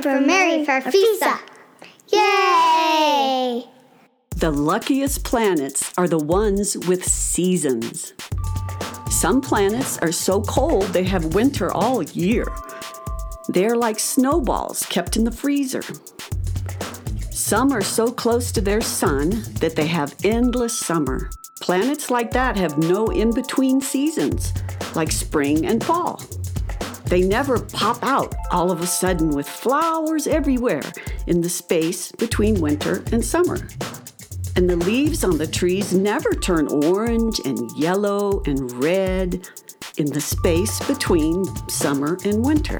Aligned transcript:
time 0.00 0.20
for 0.20 0.26
Mary 0.26 0.64
Farfisa. 0.64 1.40
Yay! 2.08 3.64
The 4.36 4.50
luckiest 4.50 5.24
planets 5.24 5.92
are 5.98 6.08
the 6.08 6.18
ones 6.18 6.76
with 6.86 7.04
seasons. 7.04 8.14
Some 9.10 9.40
planets 9.40 9.98
are 9.98 10.12
so 10.12 10.40
cold 10.42 10.84
they 10.88 11.04
have 11.04 11.34
winter 11.34 11.72
all 11.72 12.02
year. 12.02 12.46
They're 13.48 13.76
like 13.76 13.98
snowballs 13.98 14.86
kept 14.86 15.16
in 15.16 15.24
the 15.24 15.32
freezer. 15.32 15.82
Some 17.30 17.72
are 17.72 17.82
so 17.82 18.06
close 18.06 18.52
to 18.52 18.60
their 18.60 18.80
sun 18.80 19.30
that 19.60 19.74
they 19.76 19.86
have 19.86 20.14
endless 20.24 20.78
summer. 20.78 21.30
Planets 21.60 22.10
like 22.10 22.30
that 22.30 22.56
have 22.56 22.78
no 22.78 23.06
in 23.08 23.32
between 23.34 23.80
seasons, 23.80 24.52
like 24.94 25.10
spring 25.10 25.66
and 25.66 25.84
fall. 25.84 26.22
They 27.10 27.22
never 27.22 27.58
pop 27.58 28.04
out 28.04 28.36
all 28.52 28.70
of 28.70 28.82
a 28.82 28.86
sudden 28.86 29.30
with 29.30 29.48
flowers 29.48 30.28
everywhere 30.28 30.84
in 31.26 31.40
the 31.40 31.48
space 31.48 32.12
between 32.12 32.60
winter 32.60 33.02
and 33.10 33.24
summer. 33.24 33.66
And 34.54 34.70
the 34.70 34.76
leaves 34.76 35.24
on 35.24 35.36
the 35.36 35.46
trees 35.48 35.92
never 35.92 36.32
turn 36.34 36.68
orange 36.68 37.40
and 37.44 37.68
yellow 37.76 38.44
and 38.46 38.70
red 38.80 39.48
in 39.96 40.06
the 40.06 40.20
space 40.20 40.78
between 40.86 41.46
summer 41.68 42.16
and 42.24 42.44
winter. 42.44 42.78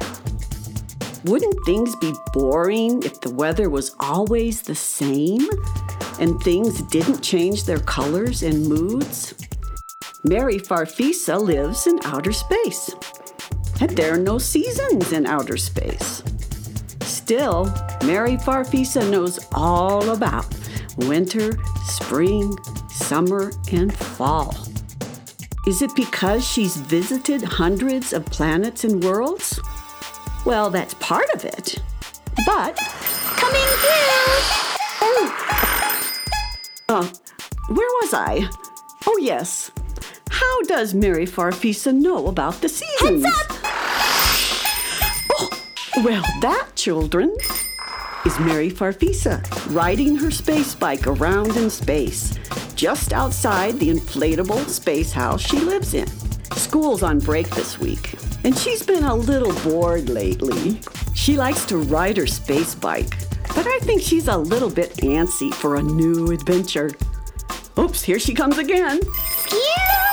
Wouldn't 1.24 1.66
things 1.66 1.96
be 1.96 2.14
boring 2.32 3.02
if 3.02 3.20
the 3.20 3.34
weather 3.34 3.68
was 3.68 3.96
always 3.98 4.62
the 4.62 4.76
same 4.76 5.48
and 6.20 6.40
things 6.40 6.82
didn't 6.82 7.20
change 7.20 7.64
their 7.64 7.80
colors 7.80 8.44
and 8.44 8.68
moods? 8.68 9.34
Mary 10.22 10.58
Farfisa 10.58 11.40
lives 11.40 11.88
in 11.88 11.98
outer 12.04 12.32
space, 12.32 12.94
there 13.88 14.14
are 14.14 14.18
no 14.18 14.38
seasons 14.38 15.12
in 15.12 15.26
outer 15.26 15.56
space. 15.56 16.22
Still, 17.02 17.72
Mary 18.04 18.36
Farfisa 18.36 19.08
knows 19.10 19.38
all 19.52 20.10
about 20.10 20.46
winter, 20.98 21.52
spring, 21.84 22.56
summer, 22.90 23.52
and 23.72 23.92
fall. 23.94 24.54
Is 25.66 25.82
it 25.82 25.94
because 25.94 26.46
she's 26.46 26.76
visited 26.76 27.42
hundreds 27.42 28.12
of 28.12 28.24
planets 28.26 28.84
and 28.84 29.02
worlds? 29.02 29.60
Well, 30.44 30.70
that's 30.70 30.94
part 30.94 31.28
of 31.34 31.44
it. 31.44 31.76
But 32.46 32.76
Coming 33.36 33.60
through! 33.60 34.00
Uh, 36.88 37.06
where 37.68 37.88
was 38.02 38.12
I? 38.14 38.50
Oh, 39.06 39.18
yes. 39.22 39.70
How 40.28 40.62
does 40.62 40.92
Mary 40.92 41.24
Farfisa 41.26 41.94
know 41.94 42.26
about 42.26 42.60
the 42.62 42.68
seasons? 42.68 43.24
Heads 43.24 43.50
up! 43.52 43.59
Well, 45.96 46.22
that, 46.40 46.68
children, 46.76 47.36
is 48.24 48.38
Mary 48.38 48.70
Farfisa 48.70 49.42
riding 49.74 50.14
her 50.16 50.30
space 50.30 50.72
bike 50.72 51.08
around 51.08 51.56
in 51.56 51.68
space, 51.68 52.38
just 52.76 53.12
outside 53.12 53.78
the 53.78 53.90
inflatable 53.90 54.68
space 54.68 55.10
house 55.10 55.40
she 55.40 55.58
lives 55.58 55.94
in. 55.94 56.06
School's 56.54 57.02
on 57.02 57.18
break 57.18 57.50
this 57.50 57.80
week, 57.80 58.14
and 58.44 58.56
she's 58.56 58.84
been 58.84 59.02
a 59.02 59.14
little 59.14 59.52
bored 59.68 60.08
lately. 60.08 60.80
She 61.14 61.36
likes 61.36 61.66
to 61.66 61.78
ride 61.78 62.16
her 62.18 62.26
space 62.26 62.74
bike, 62.76 63.18
but 63.48 63.66
I 63.66 63.80
think 63.80 64.00
she's 64.00 64.28
a 64.28 64.38
little 64.38 64.70
bit 64.70 64.94
antsy 64.98 65.52
for 65.52 65.74
a 65.74 65.82
new 65.82 66.30
adventure. 66.30 66.92
Oops, 67.76 68.00
here 68.00 68.20
she 68.20 68.32
comes 68.32 68.58
again. 68.58 68.98
Excuse 68.98 70.09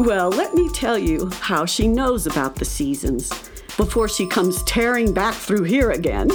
Well, 0.00 0.30
let 0.30 0.54
me 0.54 0.70
tell 0.70 0.96
you 0.96 1.28
how 1.40 1.66
she 1.66 1.86
knows 1.86 2.26
about 2.26 2.54
the 2.54 2.64
seasons 2.64 3.28
before 3.76 4.08
she 4.08 4.26
comes 4.26 4.62
tearing 4.62 5.12
back 5.12 5.34
through 5.34 5.64
here 5.64 5.90
again. 5.90 6.30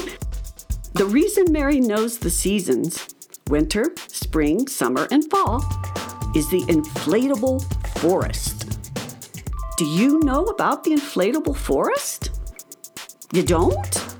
The 0.93 1.05
reason 1.05 1.51
Mary 1.51 1.79
knows 1.79 2.19
the 2.19 2.29
seasons 2.29 3.07
winter, 3.47 3.87
spring, 4.07 4.67
summer, 4.67 5.07
and 5.09 5.27
fall 5.31 5.65
is 6.35 6.47
the 6.51 6.61
inflatable 6.67 7.63
forest. 7.97 8.77
Do 9.77 9.85
you 9.85 10.19
know 10.19 10.43
about 10.43 10.83
the 10.83 10.91
inflatable 10.91 11.57
forest? 11.57 12.39
You 13.33 13.41
don't? 13.41 14.15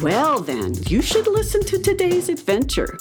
Well, 0.00 0.40
then, 0.40 0.72
you 0.86 1.02
should 1.02 1.26
listen 1.26 1.62
to 1.66 1.78
today's 1.78 2.30
adventure 2.30 2.96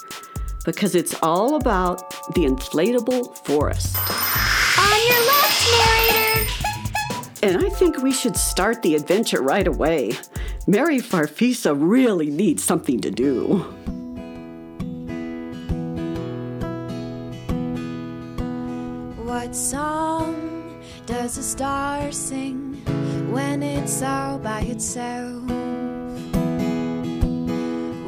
because 0.65 0.93
it's 0.93 1.15
all 1.23 1.55
about 1.55 2.09
the 2.35 2.43
inflatable 2.43 3.33
forest. 3.45 3.95
Narrator! 5.77 6.51
And 7.43 7.57
I 7.65 7.69
think 7.69 7.97
we 8.01 8.11
should 8.11 8.35
start 8.35 8.81
the 8.81 8.95
adventure 8.95 9.41
right 9.41 9.67
away. 9.67 10.17
Mary 10.67 10.99
Farfisa 10.99 11.75
really 11.75 12.29
needs 12.29 12.63
something 12.63 12.99
to 13.01 13.11
do. 13.11 13.65
What 19.25 19.55
song 19.55 20.83
does 21.05 21.37
a 21.37 21.43
star 21.43 22.11
sing 22.11 22.73
when 23.31 23.63
it's 23.63 24.03
all 24.03 24.37
by 24.37 24.61
itself? 24.61 25.41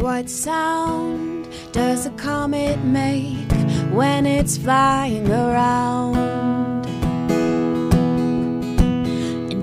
What 0.01 0.29
sound 0.29 1.47
does 1.71 2.05
a 2.05 2.11
comet 2.11 2.83
make 2.83 3.51
when 3.91 4.25
it's 4.25 4.57
flying 4.57 5.31
around? 5.31 6.40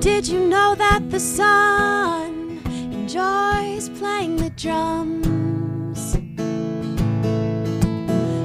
Did 0.09 0.27
you 0.27 0.41
know 0.49 0.75
that 0.75 1.11
the 1.11 1.21
sun 1.21 2.63
enjoys 2.97 3.91
playing 4.01 4.37
the 4.37 4.49
drums? 4.57 6.15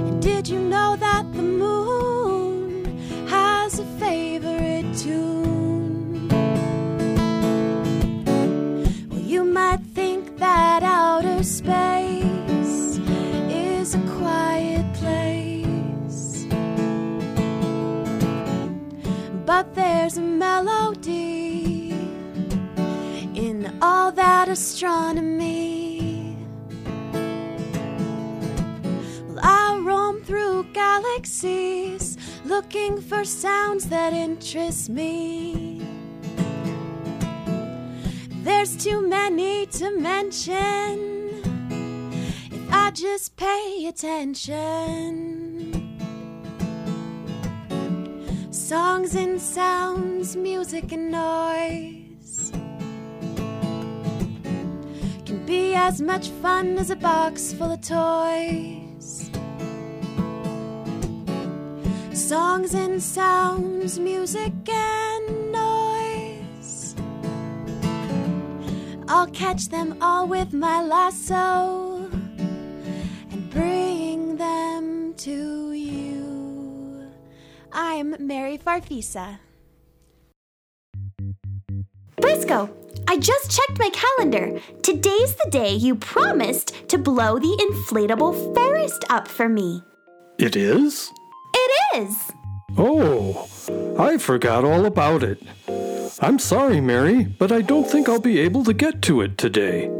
And 0.09 0.21
did 0.21 0.49
you 0.49 0.59
know 0.59 0.97
that 0.97 1.23
the 1.33 1.41
moon 1.41 2.97
has 3.29 3.79
a 3.79 3.85
favorite 3.97 4.89
tune? 4.97 6.27
Well, 9.09 9.25
you 9.33 9.45
might 9.45 9.83
think 9.95 10.37
that 10.39 10.83
outer 10.83 11.43
space 11.43 12.99
is 13.49 13.95
a 13.95 14.03
quiet 14.17 14.85
place, 15.01 16.45
but 19.45 19.73
there's 19.75 20.17
a 20.17 20.21
melody 20.45 21.42
astronomy. 24.53 26.37
Well, 29.27 29.39
I 29.41 29.81
roam 29.83 30.21
through 30.21 30.71
galaxies 30.73 32.19
looking 32.45 33.01
for 33.01 33.25
sounds 33.25 33.89
that 33.89 34.13
interest 34.13 34.91
me. 34.91 35.81
There's 38.43 38.77
too 38.77 39.01
many 39.01 39.65
to 39.79 39.89
mention 39.99 41.41
if 42.51 42.71
I 42.71 42.91
just 42.91 43.35
pay 43.35 43.87
attention. 43.87 44.61
Songs 48.51 49.15
and 49.15 49.41
sounds, 49.41 50.35
music 50.35 50.91
and 50.91 51.09
noise 51.09 51.92
can 55.33 55.45
be 55.47 55.73
as 55.73 55.99
much 55.99 56.29
fun 56.43 56.77
as 56.77 56.91
a 56.91 56.95
box 56.95 57.53
full 57.53 57.71
of 57.71 57.81
toys. 57.81 59.31
Songs 62.13 62.75
and 62.75 63.01
sounds, 63.01 63.97
music 63.97 64.53
and 64.69 65.51
noise. 65.51 66.95
I'll 69.07 69.31
catch 69.31 69.69
them 69.69 69.97
all 70.01 70.27
with 70.27 70.53
my 70.53 70.83
lasso 70.83 72.09
and 73.31 73.49
bring 73.49 74.37
them 74.37 75.15
to 75.17 75.71
you. 75.71 77.09
I 77.71 77.93
am 77.95 78.15
Mary 78.19 78.59
Farfisa. 78.59 79.39
Briscoe, 82.17 82.69
I 83.13 83.17
just 83.17 83.51
checked 83.51 83.77
my 83.77 83.91
calendar. 83.91 84.59
Today's 84.81 85.35
the 85.35 85.51
day 85.51 85.75
you 85.75 85.93
promised 85.93 86.89
to 86.89 86.97
blow 86.97 87.37
the 87.37 87.55
inflatable 87.69 88.55
forest 88.55 89.05
up 89.07 89.27
for 89.27 89.47
me. 89.47 89.83
It 90.39 90.55
is? 90.55 91.11
It 91.53 91.99
is! 91.99 92.31
Oh, 92.75 93.47
I 93.99 94.17
forgot 94.17 94.65
all 94.65 94.87
about 94.87 95.21
it. 95.21 95.43
I'm 96.21 96.39
sorry, 96.39 96.81
Mary, 96.81 97.25
but 97.25 97.51
I 97.51 97.61
don't 97.61 97.87
think 97.87 98.09
I'll 98.09 98.19
be 98.19 98.39
able 98.39 98.63
to 98.63 98.73
get 98.73 99.03
to 99.03 99.21
it 99.21 99.37
today. 99.37 99.91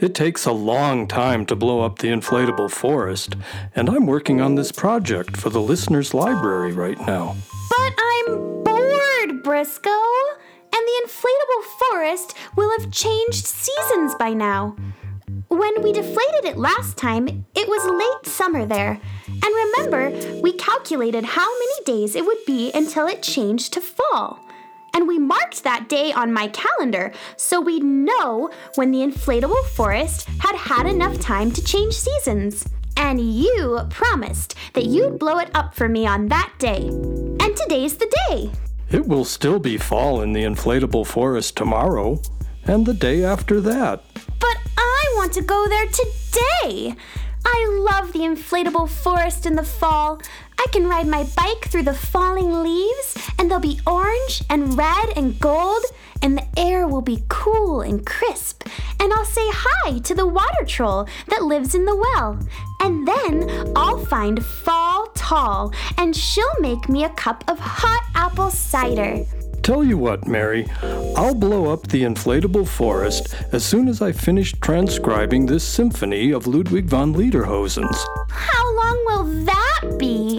It 0.00 0.14
takes 0.14 0.46
a 0.46 0.52
long 0.52 1.06
time 1.06 1.44
to 1.46 1.54
blow 1.54 1.82
up 1.82 1.98
the 1.98 2.08
inflatable 2.08 2.70
forest, 2.70 3.36
and 3.76 3.90
I'm 3.90 4.06
working 4.06 4.40
on 4.40 4.54
this 4.54 4.72
project 4.72 5.36
for 5.36 5.50
the 5.50 5.60
listener's 5.60 6.14
library 6.14 6.72
right 6.72 6.98
now. 7.00 7.36
But 7.68 7.92
I'm 7.98 8.64
bored, 8.64 9.42
Briscoe. 9.42 9.90
And 10.74 10.86
the 10.86 11.02
inflatable 11.04 11.64
forest 11.78 12.34
will 12.56 12.70
have 12.78 12.90
changed 12.90 13.46
seasons 13.46 14.14
by 14.18 14.32
now. 14.32 14.76
When 15.48 15.82
we 15.82 15.92
deflated 15.92 16.44
it 16.44 16.56
last 16.56 16.96
time, 16.96 17.28
it 17.54 17.68
was 17.68 17.84
late 17.84 18.32
summer 18.32 18.64
there. 18.64 18.98
And 19.26 19.42
remember, 19.44 20.40
we 20.40 20.52
calculated 20.52 21.24
how 21.24 21.46
many 21.46 21.84
days 21.84 22.16
it 22.16 22.24
would 22.24 22.44
be 22.46 22.72
until 22.72 23.06
it 23.06 23.22
changed 23.22 23.72
to 23.74 23.80
fall. 23.80 24.40
And 24.94 25.08
we 25.08 25.18
marked 25.18 25.64
that 25.64 25.88
day 25.88 26.12
on 26.12 26.32
my 26.32 26.48
calendar 26.48 27.12
so 27.36 27.60
we'd 27.60 27.84
know 27.84 28.50
when 28.74 28.90
the 28.90 28.98
inflatable 28.98 29.64
forest 29.68 30.28
had 30.40 30.56
had 30.56 30.86
enough 30.86 31.18
time 31.18 31.50
to 31.52 31.64
change 31.64 31.94
seasons. 31.94 32.68
And 32.96 33.20
you 33.20 33.80
promised 33.90 34.54
that 34.74 34.86
you'd 34.86 35.18
blow 35.18 35.38
it 35.38 35.50
up 35.54 35.74
for 35.74 35.88
me 35.88 36.06
on 36.06 36.28
that 36.28 36.52
day. 36.58 36.88
And 36.88 37.56
today's 37.56 37.96
the 37.96 38.14
day. 38.28 38.52
It 38.92 39.08
will 39.08 39.24
still 39.24 39.58
be 39.58 39.78
fall 39.78 40.20
in 40.20 40.34
the 40.34 40.42
inflatable 40.42 41.06
forest 41.06 41.56
tomorrow, 41.56 42.20
and 42.64 42.84
the 42.84 42.92
day 42.92 43.24
after 43.24 43.58
that. 43.62 44.04
But 44.38 44.56
I 44.76 45.12
want 45.16 45.32
to 45.32 45.40
go 45.40 45.66
there 45.66 45.86
today. 45.86 46.94
I 47.44 47.66
love 47.90 48.12
the 48.12 48.20
inflatable 48.20 48.90
forest 48.90 49.46
in 49.46 49.56
the 49.56 49.64
fall. 49.64 50.20
I 50.62 50.66
can 50.70 50.86
ride 50.86 51.08
my 51.08 51.24
bike 51.36 51.64
through 51.66 51.82
the 51.82 51.92
falling 51.92 52.62
leaves, 52.62 53.18
and 53.36 53.50
they'll 53.50 53.58
be 53.58 53.80
orange 53.84 54.44
and 54.48 54.78
red 54.78 55.08
and 55.16 55.38
gold, 55.40 55.82
and 56.22 56.38
the 56.38 56.46
air 56.56 56.86
will 56.86 57.02
be 57.02 57.24
cool 57.28 57.80
and 57.80 58.06
crisp. 58.06 58.68
And 59.00 59.12
I'll 59.12 59.24
say 59.24 59.42
hi 59.44 59.98
to 59.98 60.14
the 60.14 60.24
water 60.24 60.64
troll 60.64 61.08
that 61.26 61.42
lives 61.42 61.74
in 61.74 61.84
the 61.84 61.96
well. 61.96 62.38
And 62.78 63.08
then 63.08 63.72
I'll 63.74 64.04
find 64.06 64.44
Fall 64.44 65.08
Tall, 65.16 65.74
and 65.98 66.14
she'll 66.14 66.60
make 66.60 66.88
me 66.88 67.02
a 67.02 67.10
cup 67.10 67.42
of 67.48 67.58
hot 67.58 68.04
apple 68.14 68.52
cider. 68.52 69.24
Tell 69.64 69.82
you 69.82 69.98
what, 69.98 70.28
Mary, 70.28 70.68
I'll 71.16 71.34
blow 71.34 71.72
up 71.72 71.88
the 71.88 72.02
inflatable 72.02 72.68
forest 72.68 73.34
as 73.52 73.64
soon 73.64 73.88
as 73.88 74.00
I 74.00 74.12
finish 74.12 74.52
transcribing 74.60 75.46
this 75.46 75.64
symphony 75.64 76.30
of 76.30 76.46
Ludwig 76.46 76.86
van 76.86 77.14
Lederhosen's. 77.14 78.06
How 78.28 78.76
long 78.76 79.04
will 79.06 79.44
that 79.44 79.98
be? 79.98 80.31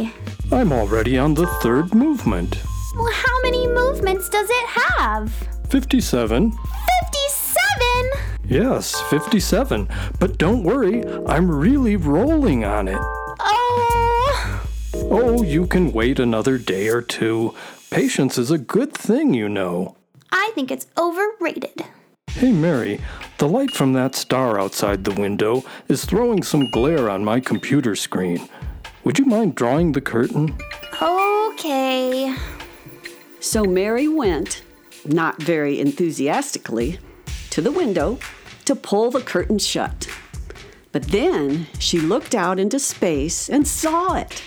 I'm 0.54 0.72
already 0.72 1.18
on 1.18 1.34
the 1.34 1.48
third 1.64 1.96
movement. 1.96 2.62
Well, 2.96 3.12
how 3.12 3.42
many 3.42 3.68
movements 3.68 4.30
does 4.30 4.48
it 4.48 4.66
have? 4.68 5.34
57. 5.70 6.52
57? 6.52 8.12
Yes, 8.46 9.02
57. 9.10 9.90
But 10.20 10.38
don't 10.38 10.64
worry, 10.64 11.04
I'm 11.26 11.50
really 11.50 11.96
rolling 11.96 12.64
on 12.64 12.88
it. 12.88 13.00
Oh. 13.00 14.68
Oh, 14.94 15.42
you 15.42 15.66
can 15.66 15.92
wait 15.92 16.20
another 16.20 16.60
day 16.60 16.88
or 16.88 17.02
two. 17.02 17.56
Patience 17.90 18.38
is 18.38 18.52
a 18.52 18.60
good 18.60 18.94
thing, 18.94 19.34
you 19.34 19.50
know. 19.50 19.98
I 20.32 20.52
think 20.54 20.70
it's 20.70 20.86
overrated. 21.00 21.84
Hey, 22.28 22.52
Mary, 22.52 23.02
the 23.40 23.48
light 23.48 23.72
from 23.72 23.94
that 23.94 24.14
star 24.14 24.60
outside 24.60 25.04
the 25.04 25.20
window 25.20 25.64
is 25.88 26.06
throwing 26.06 26.44
some 26.44 26.70
glare 26.70 27.10
on 27.10 27.26
my 27.26 27.40
computer 27.40 27.96
screen. 27.96 28.48
Would 29.04 29.20
you 29.20 29.26
mind 29.26 29.56
drawing 29.56 29.92
the 29.92 30.02
curtain? 30.02 30.58
Okay. 31.02 32.34
So 33.42 33.66
Mary 33.66 34.08
went, 34.08 34.64
not 35.06 35.42
very 35.42 35.80
enthusiastically, 35.80 37.00
to 37.50 37.62
the 37.62 37.72
window 37.72 38.18
to 38.66 38.76
pull 38.76 39.12
the 39.12 39.22
curtain 39.22 39.60
shut. 39.60 40.08
But 40.94 41.04
then 41.04 41.68
she 41.80 42.00
looked 42.00 42.34
out 42.34 42.60
into 42.60 42.80
space 42.80 43.50
and 43.50 43.68
saw 43.68 44.16
it. 44.16 44.42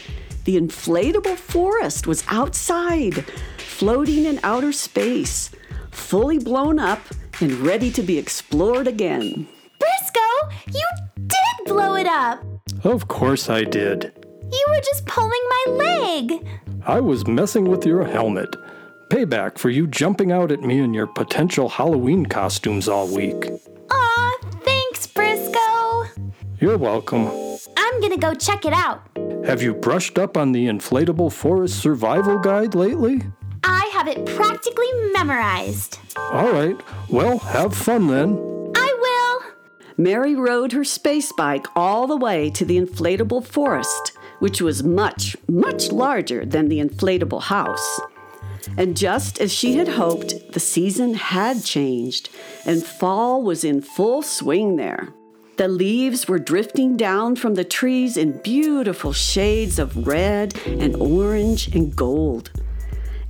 The 0.45 0.57
inflatable 0.57 1.37
forest 1.37 2.07
was 2.07 2.25
outside, 2.29 3.27
floating 3.59 4.25
in 4.25 4.41
outer 4.43 4.73
space, 4.73 5.51
fully 5.91 6.39
blown 6.39 6.79
up 6.79 7.01
and 7.41 7.53
ready 7.59 7.91
to 7.91 8.03
be 8.03 8.17
explored 8.17 8.87
again. 8.87 9.47
Briscoe, 9.79 10.73
you 10.73 10.89
did 11.17 11.67
blow 11.67 11.97
it 11.97 12.07
up. 12.07 12.43
Of 12.85 13.09
course 13.09 13.51
I 13.51 13.65
did. 13.65 14.26
You 14.53 14.65
were 14.69 14.81
just 14.81 15.07
pulling 15.07 15.43
my 15.49 15.73
leg. 15.73 16.49
I 16.85 17.01
was 17.01 17.27
messing 17.27 17.65
with 17.65 17.85
your 17.85 18.05
helmet. 18.05 18.57
Payback 19.11 19.59
for 19.59 19.71
you 19.71 19.87
jumping 19.87 20.33
out 20.33 20.51
at 20.51 20.63
me 20.63 20.81
in 20.81 20.95
your 20.95 21.07
potential 21.07 21.69
Halloween 21.69 22.27
costumes 22.27 22.89
all 22.89 23.09
week. 23.09 23.51
Aw, 23.91 24.39
thanks, 24.63 25.07
Briscoe. 25.07 26.05
You're 26.61 26.79
welcome. 26.79 27.31
I'm 27.77 28.01
gonna 28.01 28.17
go 28.17 28.35
check 28.35 28.65
it 28.65 28.73
out. 28.73 29.01
Have 29.45 29.63
you 29.63 29.75
brushed 29.75 30.19
up 30.19 30.37
on 30.37 30.53
the 30.53 30.67
inflatable 30.67 31.33
forest 31.33 31.79
survival 31.81 32.39
guide 32.39 32.75
lately? 32.75 33.23
I 33.63 33.91
have 33.93 34.09
it 34.09 34.27
practically 34.27 34.89
memorized. 35.13 35.99
All 36.17 36.53
right, 36.53 36.77
well, 37.09 37.39
have 37.39 37.75
fun 37.75 38.09
then. 38.09 38.39
I 38.77 38.97
will. 39.01 39.53
Mary 39.97 40.35
rode 40.35 40.73
her 40.73 40.85
space 40.85 41.33
bike 41.33 41.67
all 41.77 42.07
the 42.07 42.17
way 42.17 42.51
to 42.51 42.65
the 42.65 42.77
inflatable 42.79 43.45
forest, 43.47 44.13
which 44.39 44.61
was 44.61 44.83
much, 44.83 45.37
much 45.49 45.91
larger 45.93 46.45
than 46.45 46.69
the 46.69 46.81
inflatable 46.81 47.43
house. 47.43 48.01
And 48.77 48.97
just 48.97 49.41
as 49.41 49.53
she 49.53 49.77
had 49.77 49.89
hoped, 49.89 50.53
the 50.53 50.61
season 50.61 51.15
had 51.15 51.65
changed, 51.65 52.29
and 52.65 52.83
fall 52.83 53.43
was 53.43 53.65
in 53.65 53.81
full 53.81 54.23
swing 54.23 54.77
there. 54.77 55.09
The 55.57 55.69
leaves 55.69 56.29
were 56.29 56.39
drifting 56.39 56.97
down 56.99 57.37
from 57.37 57.55
the 57.55 57.65
trees 57.65 58.17
in 58.19 58.43
beautiful 58.43 59.15
shades 59.15 59.79
of 59.79 60.07
red 60.07 60.55
and 60.67 60.95
orange 60.97 61.75
and 61.75 61.97
gold. 61.97 62.51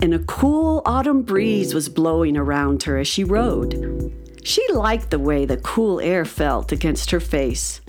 And 0.01 0.13
a 0.13 0.19
cool 0.19 0.83
autumn 0.85 1.23
breeze 1.23 1.73
was 1.73 1.89
blowing 1.89 2.37
around 2.37 2.83
her 2.83 2.99
as 2.99 3.07
she 3.07 3.23
rode. 3.23 4.13
She 4.43 4.67
liked 4.73 5.11
the 5.11 5.19
way 5.19 5.45
the 5.45 5.57
cool 5.59 6.01
air 6.01 6.25
felt 6.25 6.73
against 6.73 7.13
her 7.13 7.21
face. 7.21 7.81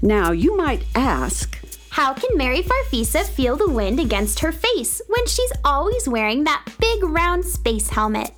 Now, 0.00 0.32
you 0.32 0.56
might 0.56 0.84
ask, 0.94 1.58
How 1.98 2.14
can 2.14 2.38
Mary 2.38 2.62
Farfisa 2.62 3.24
feel 3.24 3.56
the 3.56 3.68
wind 3.68 3.98
against 3.98 4.38
her 4.38 4.52
face 4.52 5.02
when 5.08 5.26
she's 5.26 5.52
always 5.64 6.08
wearing 6.08 6.44
that 6.44 6.64
big 6.78 7.02
round 7.02 7.44
space 7.44 7.88
helmet? 7.88 8.30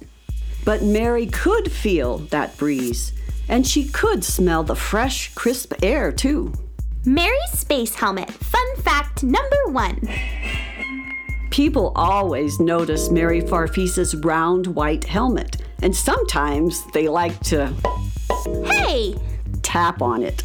but 0.64 0.82
Mary 0.82 1.26
could 1.26 1.70
feel 1.70 2.18
that 2.30 2.56
breeze, 2.56 3.12
and 3.50 3.66
she 3.66 3.84
could 3.84 4.24
smell 4.24 4.62
the 4.62 4.74
fresh, 4.74 5.34
crisp 5.34 5.74
air 5.82 6.10
too. 6.10 6.54
Mary's 7.04 7.50
space 7.52 7.94
helmet. 7.94 8.30
Fun 8.30 8.76
fact 8.78 9.22
number 9.22 9.66
one. 9.66 10.08
People 11.50 11.92
always 11.96 12.60
notice 12.60 13.10
Mary 13.10 13.42
Farfisa's 13.42 14.14
round 14.16 14.68
white 14.68 15.04
helmet, 15.04 15.58
and 15.82 15.94
sometimes 15.94 16.82
they 16.94 17.08
like 17.08 17.38
to 17.40 17.74
Hey! 18.64 19.14
Tap 19.62 20.02
on 20.02 20.22
it. 20.22 20.44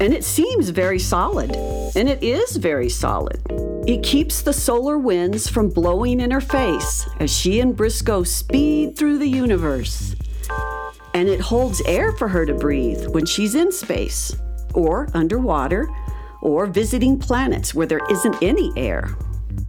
And 0.00 0.12
it 0.12 0.24
seems 0.24 0.70
very 0.70 0.98
solid, 0.98 1.52
and 1.96 2.08
it 2.08 2.22
is 2.22 2.56
very 2.56 2.88
solid. 2.88 3.40
It 3.86 4.02
keeps 4.02 4.42
the 4.42 4.52
solar 4.52 4.98
winds 4.98 5.48
from 5.48 5.68
blowing 5.68 6.20
in 6.20 6.30
her 6.30 6.40
face 6.40 7.06
as 7.20 7.30
she 7.30 7.60
and 7.60 7.76
Briscoe 7.76 8.22
speed 8.22 8.96
through 8.96 9.18
the 9.18 9.28
universe. 9.28 10.14
And 11.12 11.28
it 11.28 11.40
holds 11.40 11.80
air 11.82 12.12
for 12.12 12.28
her 12.28 12.44
to 12.46 12.54
breathe 12.54 13.06
when 13.08 13.26
she's 13.26 13.54
in 13.54 13.70
space, 13.70 14.34
or 14.74 15.08
underwater, 15.14 15.88
or 16.42 16.66
visiting 16.66 17.18
planets 17.18 17.74
where 17.74 17.86
there 17.86 18.04
isn't 18.10 18.42
any 18.42 18.72
air. 18.76 19.16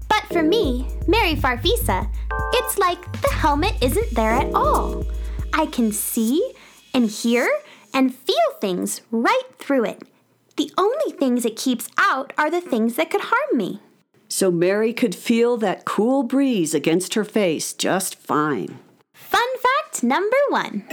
But 0.07 0.23
for 0.31 0.43
me, 0.43 0.87
Mary 1.07 1.35
Farfisa, 1.35 2.09
it's 2.53 2.77
like 2.77 3.21
the 3.21 3.31
helmet 3.31 3.75
isn't 3.81 4.15
there 4.15 4.31
at 4.31 4.53
all. 4.53 5.05
I 5.53 5.67
can 5.67 5.91
see 5.91 6.53
and 6.93 7.09
hear 7.09 7.49
and 7.95 8.13
feel 8.13 8.35
things 8.59 9.01
right 9.09 9.49
through 9.57 9.85
it. 9.85 10.03
The 10.57 10.71
only 10.77 11.11
things 11.17 11.45
it 11.45 11.55
keeps 11.55 11.89
out 11.97 12.33
are 12.37 12.51
the 12.51 12.61
things 12.61 12.95
that 12.95 13.09
could 13.09 13.21
harm 13.21 13.57
me. 13.57 13.79
So 14.27 14.51
Mary 14.51 14.93
could 14.93 15.15
feel 15.15 15.55
that 15.57 15.85
cool 15.85 16.23
breeze 16.23 16.73
against 16.73 17.13
her 17.13 17.23
face 17.23 17.73
just 17.73 18.15
fine. 18.15 18.79
Fun 19.13 19.47
fact 19.57 20.03
number 20.03 20.37
one. 20.49 20.83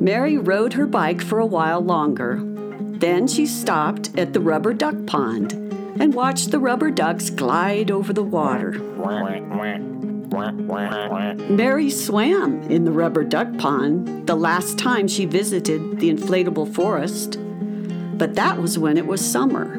Mary 0.00 0.38
rode 0.38 0.72
her 0.72 0.86
bike 0.86 1.20
for 1.20 1.38
a 1.38 1.46
while 1.46 1.82
longer. 1.82 2.40
Then 2.80 3.26
she 3.26 3.44
stopped 3.46 4.16
at 4.16 4.32
the 4.32 4.40
rubber 4.40 4.72
duck 4.72 5.06
pond 5.06 5.52
and 6.00 6.14
watched 6.14 6.50
the 6.50 6.58
rubber 6.58 6.90
ducks 6.90 7.28
glide 7.28 7.90
over 7.90 8.12
the 8.12 8.22
water. 8.22 8.72
Mary 10.30 11.90
swam 11.90 12.62
in 12.62 12.84
the 12.84 12.92
rubber 12.92 13.24
duck 13.24 13.56
pond 13.58 14.26
the 14.26 14.34
last 14.36 14.78
time 14.78 15.08
she 15.08 15.24
visited 15.24 16.00
the 16.00 16.10
inflatable 16.10 16.72
forest, 16.74 17.38
but 18.18 18.34
that 18.34 18.60
was 18.60 18.78
when 18.78 18.96
it 18.98 19.06
was 19.06 19.24
summer. 19.24 19.76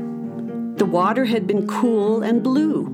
The 0.77 0.85
water 0.85 1.25
had 1.25 1.45
been 1.45 1.67
cool 1.67 2.23
and 2.23 2.41
blue. 2.41 2.87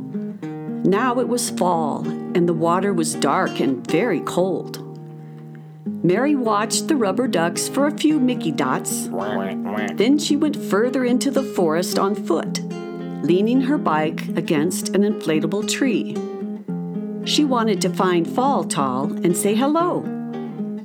Now 0.83 1.19
it 1.19 1.27
was 1.27 1.49
fall, 1.49 2.07
and 2.07 2.49
the 2.49 2.53
water 2.53 2.93
was 2.93 3.15
dark 3.15 3.59
and 3.59 3.85
very 3.87 4.19
cold. 4.21 4.81
Mary 6.03 6.35
watched 6.35 6.87
the 6.87 6.95
rubber 6.95 7.27
ducks 7.27 7.67
for 7.67 7.87
a 7.87 7.97
few 7.97 8.19
Mickey 8.19 8.51
dots. 8.51 9.07
Then 9.07 10.17
she 10.19 10.35
went 10.35 10.55
further 10.55 11.05
into 11.05 11.31
the 11.31 11.43
forest 11.43 11.97
on 11.97 12.15
foot, 12.15 12.59
leaning 13.23 13.61
her 13.61 13.77
bike 13.77 14.27
against 14.29 14.89
an 14.89 15.01
inflatable 15.01 15.69
tree. 15.69 16.15
She 17.25 17.43
wanted 17.43 17.81
to 17.81 17.89
find 17.89 18.27
Fall 18.27 18.63
Tall 18.63 19.11
and 19.11 19.35
say 19.35 19.55
hello, 19.55 20.01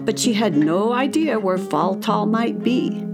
but 0.01 0.19
she 0.19 0.33
had 0.33 0.57
no 0.57 0.93
idea 0.93 1.39
where 1.39 1.59
Fall 1.59 1.97
Tall 1.97 2.25
might 2.25 2.63
be. 2.63 3.07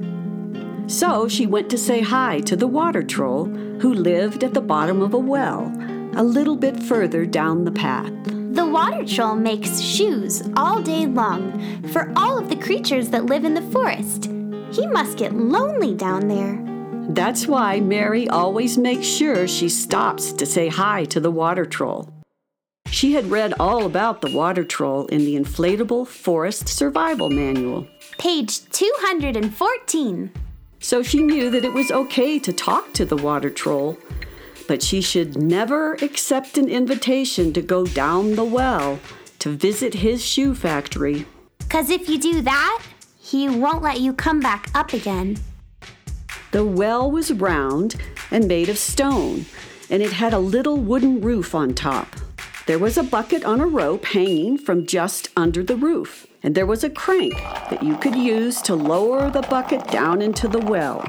So 0.87 1.27
she 1.27 1.45
went 1.45 1.69
to 1.71 1.79
say 1.79 2.01
hi 2.01 2.39
to 2.41 2.55
the 2.55 2.69
water 2.69 3.03
troll 3.03 3.47
who 3.47 3.93
lived 3.93 4.45
at 4.45 4.55
the 4.55 4.61
bottom 4.61 5.03
of 5.03 5.13
a 5.13 5.19
well 5.19 5.73
a 6.15 6.23
little 6.23 6.57
bit 6.57 6.81
further 6.81 7.27
down 7.27 7.65
the 7.65 7.73
path. 7.73 8.13
The 8.25 8.65
water 8.65 9.05
troll 9.05 9.35
makes 9.35 9.81
shoes 9.81 10.49
all 10.57 10.81
day 10.81 11.07
long 11.07 11.83
for 11.89 12.13
all 12.17 12.39
of 12.39 12.49
the 12.49 12.57
creatures 12.57 13.11
that 13.11 13.27
live 13.27 13.45
in 13.45 13.55
the 13.55 13.71
forest. 13.73 14.31
He 14.71 14.87
must 14.87 15.19
get 15.19 15.35
lonely 15.35 15.95
down 15.95 16.29
there. 16.29 16.63
That's 17.13 17.47
why 17.47 17.81
Mary 17.81 18.29
always 18.29 18.79
makes 18.79 19.07
sure 19.07 19.47
she 19.47 19.69
stops 19.69 20.33
to 20.33 20.47
say 20.47 20.69
hi 20.69 21.05
to 21.07 21.21
the 21.21 21.31
water 21.31 21.67
troll. 21.67 22.16
She 22.91 23.13
had 23.13 23.31
read 23.31 23.53
all 23.61 23.85
about 23.85 24.21
the 24.21 24.31
water 24.31 24.65
troll 24.65 25.07
in 25.07 25.25
the 25.25 25.37
Inflatable 25.37 26.07
Forest 26.07 26.69
Survival 26.69 27.29
Manual, 27.31 27.87
Page 28.19 28.69
214. 28.71 30.31
so 30.81 31.03
she 31.03 31.23
knew 31.23 31.51
that 31.51 31.65
it 31.65 31.73
was 31.73 31.91
okay 31.91 32.39
to 32.39 32.53
talk 32.53 32.93
to 32.95 33.05
the 33.05 33.17
water 33.17 33.51
troll, 33.51 33.99
but 34.67 34.83
she 34.83 35.01
should 35.01 35.37
never 35.37 35.95
accept 35.95 36.57
an 36.57 36.69
invitation 36.69 37.53
to 37.53 37.61
go 37.61 37.85
down 37.87 38.35
the 38.35 38.45
well 38.45 38.99
to 39.41 39.51
visit 39.51 39.95
his 39.95 40.25
shoe 40.25 40.55
factory. 40.55 41.27
Because 41.59 41.91
if 41.91 42.09
you 42.09 42.19
do 42.19 42.41
that, 42.43 42.83
he 43.19 43.49
won't 43.49 43.83
let 43.83 44.01
you 44.01 44.13
come 44.13 44.41
back 44.41 44.71
up 44.75 44.93
again. 44.93 45.37
The 46.53 46.65
well 46.65 47.11
was 47.11 47.33
round 47.33 47.97
and 48.31 48.49
made 48.49 48.69
of 48.69 48.79
stone, 48.79 49.45
and 49.91 50.03
it 50.03 50.13
had 50.13 50.33
a 50.33 50.39
little 50.39 50.79
wooden 50.79 51.21
roof 51.21 51.55
on 51.55 51.75
top. 51.75 52.09
There 52.67 52.81
was 52.81 52.99
a 52.99 53.05
bucket 53.05 53.45
on 53.45 53.61
a 53.61 53.67
rope 53.67 54.07
hanging 54.07 54.59
from 54.59 54.87
just 54.87 55.29
under 55.37 55.63
the 55.63 55.77
roof, 55.77 56.27
and 56.43 56.53
there 56.57 56.67
was 56.67 56.83
a 56.83 56.91
crank 56.91 57.35
that 57.71 57.81
you 57.81 57.97
could 57.97 58.17
use 58.17 58.61
to 58.63 58.75
lower 58.75 59.31
the 59.31 59.43
bucket 59.43 59.87
down 59.87 60.21
into 60.21 60.49
the 60.49 60.59
well. 60.59 61.01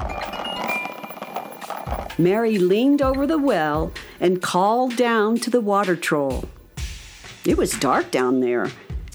Mary 2.16 2.58
leaned 2.58 3.02
over 3.02 3.26
the 3.26 3.38
well 3.38 3.92
and 4.20 4.40
called 4.40 4.94
down 4.94 5.36
to 5.38 5.50
the 5.50 5.60
water 5.60 5.96
troll. 5.96 6.44
It 7.44 7.56
was 7.56 7.72
dark 7.72 8.12
down 8.12 8.38
there, 8.38 8.70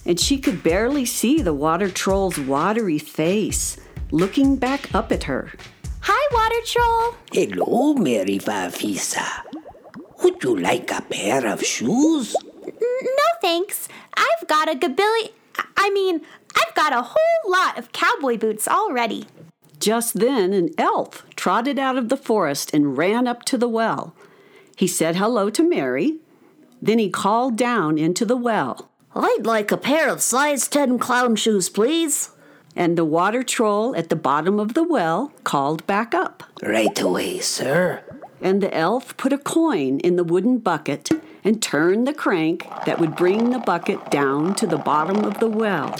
and 0.05 0.19
she 0.19 0.37
could 0.37 0.63
barely 0.63 1.05
see 1.05 1.41
the 1.41 1.53
water 1.53 1.89
troll's 1.89 2.37
watery 2.37 2.99
face 2.99 3.77
looking 4.11 4.57
back 4.57 4.93
up 4.93 5.13
at 5.13 5.23
her. 5.23 5.49
Hi, 6.01 6.27
water 6.33 6.61
troll. 6.65 7.15
Hello, 7.31 7.93
Mary 7.93 8.37
Farfisa. 8.37 9.52
Would 10.23 10.43
you 10.43 10.57
like 10.57 10.91
a 10.91 11.01
pair 11.01 11.45
of 11.45 11.63
shoes? 11.63 12.35
No 12.65 13.27
thanks. 13.41 13.87
I've 14.15 14.47
got 14.47 14.69
a 14.71 14.75
gabilly. 14.75 15.31
I 15.77 15.89
mean, 15.91 16.21
I've 16.55 16.73
got 16.75 16.93
a 16.93 17.01
whole 17.01 17.51
lot 17.51 17.77
of 17.77 17.91
cowboy 17.91 18.37
boots 18.37 18.67
already. 18.67 19.25
Just 19.79 20.19
then, 20.19 20.53
an 20.53 20.69
elf 20.77 21.25
trotted 21.35 21.77
out 21.77 21.97
of 21.97 22.09
the 22.09 22.17
forest 22.17 22.73
and 22.73 22.97
ran 22.97 23.27
up 23.27 23.43
to 23.45 23.57
the 23.57 23.67
well. 23.67 24.15
He 24.77 24.87
said 24.87 25.17
hello 25.17 25.49
to 25.49 25.67
Mary. 25.67 26.19
Then 26.81 26.99
he 26.99 27.09
called 27.09 27.57
down 27.57 27.97
into 27.97 28.25
the 28.25 28.37
well, 28.37 28.89
I'd 29.15 29.45
like 29.45 29.71
a 29.71 29.77
pair 29.77 30.09
of 30.09 30.21
size 30.21 30.67
10 30.67 30.99
clown 30.99 31.35
shoes, 31.35 31.69
please. 31.69 32.29
and 32.75 32.97
the 32.97 33.05
water 33.05 33.43
troll 33.43 33.95
at 33.95 34.09
the 34.09 34.15
bottom 34.15 34.59
of 34.59 34.73
the 34.73 34.83
well 34.83 35.31
called 35.43 35.85
back 35.85 36.15
up. 36.15 36.43
Right 36.63 36.99
away, 36.99 37.39
sir. 37.39 38.01
And 38.43 38.61
the 38.61 38.75
elf 38.75 39.15
put 39.15 39.33
a 39.33 39.37
coin 39.37 39.99
in 40.01 40.17
the 40.17 40.23
wooden 40.23 40.59
bucket 40.59 41.09
and 41.45 41.61
turned 41.61 42.05
the 42.05 42.13
crank 42.13 42.67
that 42.85 42.99
would 42.99 43.15
bring 43.15 43.49
the 43.49 43.59
bucket 43.59 44.11
down 44.11 44.53
to 44.55 44.67
the 44.67 44.77
bottom 44.77 45.23
of 45.23 45.39
the 45.39 45.47
well. 45.47 45.95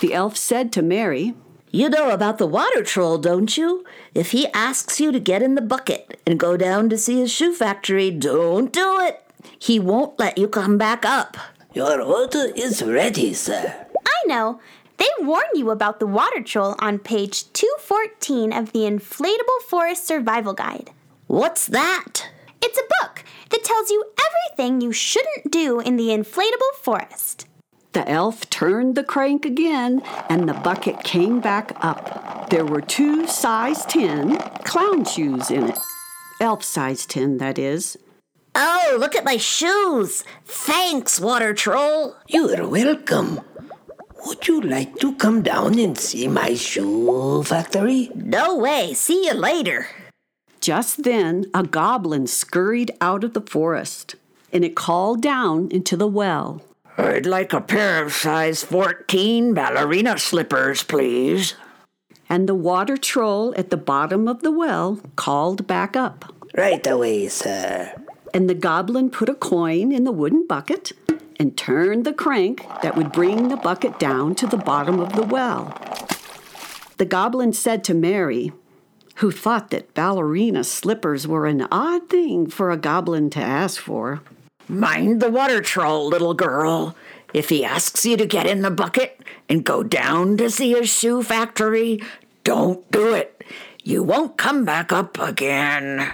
The 0.00 0.14
elf 0.14 0.36
said 0.36 0.72
to 0.72 0.82
Mary, 0.82 1.34
You 1.72 1.88
know 1.88 2.10
about 2.10 2.38
the 2.38 2.46
water 2.46 2.84
troll, 2.84 3.18
don't 3.18 3.56
you? 3.56 3.84
If 4.14 4.30
he 4.30 4.46
asks 4.54 5.00
you 5.00 5.10
to 5.10 5.18
get 5.18 5.42
in 5.42 5.56
the 5.56 5.60
bucket 5.60 6.20
and 6.24 6.38
go 6.38 6.56
down 6.56 6.88
to 6.90 6.96
see 6.96 7.18
his 7.18 7.32
shoe 7.32 7.52
factory, 7.52 8.12
don't 8.12 8.72
do 8.72 9.00
it. 9.00 9.22
He 9.58 9.80
won't 9.80 10.18
let 10.20 10.38
you 10.38 10.46
come 10.46 10.78
back 10.78 11.04
up. 11.04 11.36
Your 11.74 12.00
order 12.00 12.46
is 12.54 12.82
ready, 12.82 13.34
sir. 13.34 13.86
I 14.06 14.28
know. 14.28 14.60
They 14.98 15.08
warn 15.20 15.44
you 15.54 15.70
about 15.70 15.98
the 15.98 16.06
water 16.06 16.42
troll 16.42 16.76
on 16.78 17.00
page 17.00 17.52
214 17.52 18.52
of 18.52 18.72
the 18.72 18.80
Inflatable 18.80 19.60
Forest 19.68 20.06
Survival 20.06 20.54
Guide. 20.54 20.90
What's 21.26 21.66
that? 21.66 22.28
It's 22.62 22.78
a 22.78 22.88
book 23.00 23.24
that 23.50 23.64
tells 23.64 23.90
you 23.90 24.04
everything 24.26 24.80
you 24.80 24.92
shouldn't 24.92 25.50
do 25.50 25.80
in 25.80 25.96
the 25.96 26.08
inflatable 26.08 26.74
forest. 26.80 27.46
The 27.92 28.08
elf 28.08 28.48
turned 28.48 28.94
the 28.94 29.02
crank 29.02 29.44
again, 29.44 30.02
and 30.28 30.48
the 30.48 30.54
bucket 30.54 31.02
came 31.02 31.40
back 31.40 31.72
up. 31.80 32.48
There 32.50 32.64
were 32.64 32.80
two 32.80 33.26
size 33.26 33.84
10 33.86 34.38
clown 34.64 35.04
shoes 35.04 35.50
in 35.50 35.70
it. 35.70 35.78
Elf 36.40 36.62
size 36.62 37.06
10, 37.06 37.38
that 37.38 37.58
is. 37.58 37.96
Oh, 38.54 38.96
look 39.00 39.16
at 39.16 39.24
my 39.24 39.36
shoes. 39.36 40.22
Thanks, 40.44 41.18
water 41.18 41.54
troll. 41.54 42.16
You're 42.28 42.68
welcome. 42.68 43.40
Would 44.26 44.46
you 44.46 44.60
like 44.60 44.96
to 45.00 45.14
come 45.16 45.42
down 45.42 45.78
and 45.78 45.98
see 45.98 46.28
my 46.28 46.54
shoe 46.54 47.42
factory? 47.42 48.10
No 48.14 48.56
way. 48.56 48.94
See 48.94 49.26
you 49.26 49.34
later. 49.34 49.88
Just 50.66 51.04
then, 51.04 51.44
a 51.54 51.62
goblin 51.62 52.26
scurried 52.26 52.90
out 53.00 53.22
of 53.22 53.34
the 53.34 53.40
forest, 53.40 54.16
and 54.52 54.64
it 54.64 54.74
called 54.74 55.22
down 55.22 55.68
into 55.70 55.96
the 55.96 56.08
well. 56.08 56.60
I'd 56.98 57.24
like 57.24 57.52
a 57.52 57.60
pair 57.60 58.04
of 58.04 58.12
size 58.12 58.64
14 58.64 59.54
ballerina 59.54 60.18
slippers, 60.18 60.82
please. 60.82 61.54
And 62.28 62.48
the 62.48 62.56
water 62.56 62.96
troll 62.96 63.54
at 63.56 63.70
the 63.70 63.76
bottom 63.76 64.26
of 64.26 64.42
the 64.42 64.50
well 64.50 64.98
called 65.14 65.68
back 65.68 65.94
up. 65.94 66.34
Right 66.56 66.84
away, 66.84 67.28
sir. 67.28 67.92
And 68.34 68.50
the 68.50 68.54
goblin 68.54 69.10
put 69.10 69.28
a 69.28 69.34
coin 69.34 69.92
in 69.92 70.02
the 70.02 70.10
wooden 70.10 70.48
bucket 70.48 70.90
and 71.38 71.56
turned 71.56 72.04
the 72.04 72.12
crank 72.12 72.66
that 72.82 72.96
would 72.96 73.12
bring 73.12 73.50
the 73.50 73.56
bucket 73.56 74.00
down 74.00 74.34
to 74.34 74.48
the 74.48 74.56
bottom 74.56 74.98
of 74.98 75.12
the 75.12 75.22
well. 75.22 75.80
The 76.96 77.04
goblin 77.04 77.52
said 77.52 77.84
to 77.84 77.94
Mary, 77.94 78.50
who 79.16 79.30
thought 79.30 79.70
that 79.70 79.94
ballerina 79.94 80.64
slippers 80.64 81.26
were 81.26 81.46
an 81.46 81.66
odd 81.70 82.08
thing 82.08 82.48
for 82.48 82.70
a 82.70 82.76
goblin 82.76 83.30
to 83.30 83.40
ask 83.40 83.80
for, 83.80 84.20
Mind 84.68 85.20
the 85.20 85.30
water 85.30 85.60
troll, 85.60 86.08
little 86.08 86.34
girl. 86.34 86.96
If 87.32 87.50
he 87.50 87.64
asks 87.64 88.04
you 88.04 88.16
to 88.16 88.26
get 88.26 88.46
in 88.46 88.62
the 88.62 88.70
bucket 88.70 89.20
and 89.48 89.64
go 89.64 89.82
down 89.82 90.36
to 90.38 90.50
see 90.50 90.72
his 90.72 90.88
shoe 90.88 91.22
factory, 91.22 92.00
don't 92.42 92.90
do 92.90 93.14
it. 93.14 93.44
You 93.84 94.02
won't 94.02 94.36
come 94.36 94.64
back 94.64 94.92
up 94.92 95.18
again. 95.20 96.12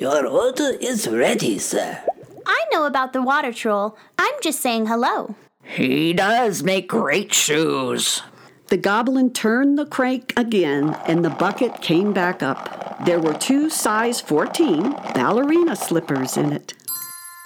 Your 0.00 0.26
order 0.26 0.76
is 0.80 1.08
ready, 1.08 1.58
sir. 1.58 2.02
I 2.46 2.64
know 2.70 2.86
about 2.86 3.12
the 3.12 3.22
water 3.22 3.52
troll. 3.52 3.96
I'm 4.18 4.34
just 4.42 4.60
saying 4.60 4.86
hello. 4.86 5.34
He 5.64 6.12
does 6.12 6.62
make 6.62 6.88
great 6.88 7.34
shoes. 7.34 8.22
The 8.68 8.76
goblin 8.76 9.32
turned 9.32 9.78
the 9.78 9.86
crank 9.86 10.32
again 10.36 10.96
and 11.06 11.24
the 11.24 11.30
bucket 11.30 11.80
came 11.82 12.12
back 12.12 12.42
up. 12.42 13.04
There 13.04 13.20
were 13.20 13.34
two 13.34 13.70
size 13.70 14.20
14 14.20 14.90
ballerina 15.14 15.76
slippers 15.76 16.36
in 16.36 16.52
it. 16.52 16.74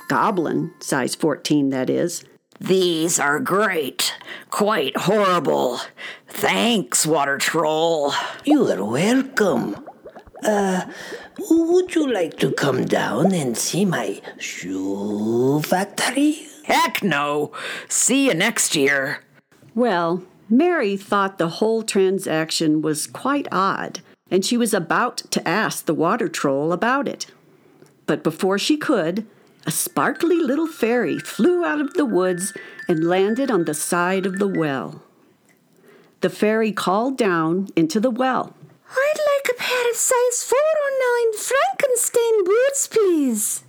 Goblin, 0.08 0.72
size 0.80 1.14
14, 1.14 1.70
that 1.70 1.90
is. 1.90 2.24
These 2.58 3.18
are 3.18 3.38
great. 3.38 4.14
Quite 4.50 4.96
horrible. 4.96 5.80
Thanks, 6.28 7.06
water 7.06 7.36
troll. 7.36 8.12
You're 8.44 8.84
welcome. 8.84 9.76
Uh, 10.42 10.86
would 11.50 11.94
you 11.94 12.10
like 12.10 12.38
to 12.38 12.52
come 12.52 12.86
down 12.86 13.34
and 13.34 13.56
see 13.56 13.84
my 13.84 14.22
shoe 14.38 15.60
factory? 15.62 16.46
Heck 16.64 17.02
no. 17.02 17.52
See 17.88 18.26
you 18.26 18.34
next 18.34 18.74
year. 18.74 19.22
Well, 19.74 20.22
Mary 20.52 20.96
thought 20.96 21.38
the 21.38 21.48
whole 21.48 21.84
transaction 21.84 22.82
was 22.82 23.06
quite 23.06 23.46
odd, 23.52 24.00
and 24.32 24.44
she 24.44 24.56
was 24.56 24.74
about 24.74 25.18
to 25.30 25.46
ask 25.46 25.86
the 25.86 25.94
water 25.94 26.28
troll 26.28 26.72
about 26.72 27.06
it. 27.06 27.26
But 28.06 28.24
before 28.24 28.58
she 28.58 28.76
could, 28.76 29.26
a 29.64 29.70
sparkly 29.70 30.36
little 30.36 30.66
fairy 30.66 31.20
flew 31.20 31.64
out 31.64 31.80
of 31.80 31.94
the 31.94 32.04
woods 32.04 32.52
and 32.88 33.08
landed 33.08 33.48
on 33.48 33.64
the 33.64 33.74
side 33.74 34.26
of 34.26 34.40
the 34.40 34.48
well. 34.48 35.02
The 36.20 36.30
fairy 36.30 36.72
called 36.72 37.16
down 37.16 37.68
into 37.76 38.00
the 38.00 38.10
well. 38.10 38.54
I'd 38.90 39.18
like 39.18 39.54
a 39.54 39.62
pair 39.62 39.90
of 39.90 39.96
size 39.96 40.42
4 40.42 40.58
or 40.58 41.24
9 41.24 41.38
Frankenstein 41.38 42.44
boots, 42.44 42.88
please. 42.88 43.62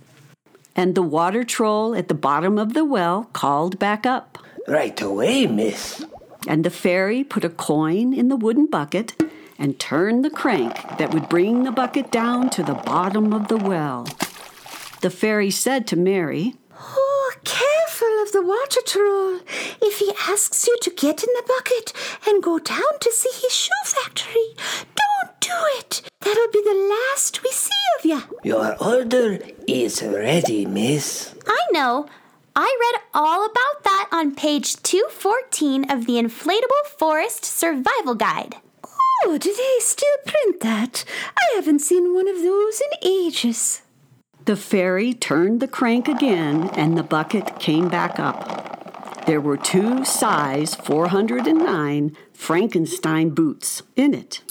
And 0.74 0.96
the 0.96 1.02
water 1.02 1.44
troll 1.44 1.94
at 1.94 2.08
the 2.08 2.14
bottom 2.14 2.58
of 2.58 2.74
the 2.74 2.84
well 2.84 3.30
called 3.32 3.78
back 3.78 4.04
up. 4.04 4.38
Right 4.66 5.00
away, 5.00 5.46
miss. 5.46 6.04
And 6.46 6.64
the 6.64 6.70
fairy 6.70 7.24
put 7.24 7.44
a 7.44 7.48
coin 7.48 8.12
in 8.12 8.28
the 8.28 8.36
wooden 8.36 8.66
bucket 8.66 9.20
and 9.58 9.78
turned 9.78 10.24
the 10.24 10.30
crank 10.30 10.74
that 10.98 11.12
would 11.14 11.28
bring 11.28 11.64
the 11.64 11.70
bucket 11.70 12.10
down 12.10 12.50
to 12.50 12.62
the 12.62 12.74
bottom 12.74 13.32
of 13.32 13.48
the 13.48 13.56
well. 13.56 14.06
The 15.02 15.10
fairy 15.10 15.50
said 15.50 15.86
to 15.88 15.96
Mary, 15.96 16.54
Oh, 16.80 17.32
careful 17.44 18.22
of 18.22 18.32
the 18.32 18.42
water 18.42 18.80
troll. 18.86 19.40
If 19.80 19.98
he 19.98 20.12
asks 20.28 20.66
you 20.66 20.76
to 20.82 20.90
get 20.90 21.22
in 21.22 21.28
the 21.34 21.44
bucket 21.46 21.92
and 22.26 22.42
go 22.42 22.58
down 22.58 22.98
to 23.00 23.12
see 23.12 23.30
his 23.40 23.54
shoe 23.54 23.70
factory, 23.84 24.54
don't 24.94 25.40
do 25.40 25.54
it. 25.78 26.02
That'll 26.20 26.52
be 26.52 26.62
the 26.62 26.96
last 27.10 27.42
we 27.42 27.50
see 27.50 27.70
of 27.98 28.04
you. 28.04 28.38
Your 28.42 28.76
order 28.82 29.38
is 29.68 30.02
ready, 30.02 30.66
miss. 30.66 31.34
I 31.46 31.66
know. 31.72 32.06
I 32.54 32.76
read 32.80 33.02
all 33.14 33.46
about 33.46 33.84
that 33.84 34.08
on 34.12 34.34
page 34.34 34.76
214 34.82 35.90
of 35.90 36.04
the 36.06 36.14
Inflatable 36.14 36.86
Forest 36.98 37.46
Survival 37.46 38.14
Guide. 38.14 38.56
Oh, 39.24 39.38
do 39.38 39.54
they 39.54 39.76
still 39.78 40.18
print 40.26 40.60
that? 40.60 41.04
I 41.36 41.54
haven't 41.54 41.78
seen 41.78 42.14
one 42.14 42.28
of 42.28 42.42
those 42.42 42.80
in 42.80 43.08
ages. 43.08 43.80
The 44.44 44.56
fairy 44.56 45.14
turned 45.14 45.60
the 45.60 45.68
crank 45.68 46.08
again 46.08 46.68
and 46.74 46.98
the 46.98 47.02
bucket 47.02 47.58
came 47.58 47.88
back 47.88 48.18
up. 48.18 49.24
There 49.24 49.40
were 49.40 49.56
two 49.56 50.04
size 50.04 50.74
409 50.74 52.16
Frankenstein 52.34 53.30
boots 53.30 53.82
in 53.96 54.12
it. 54.12 54.42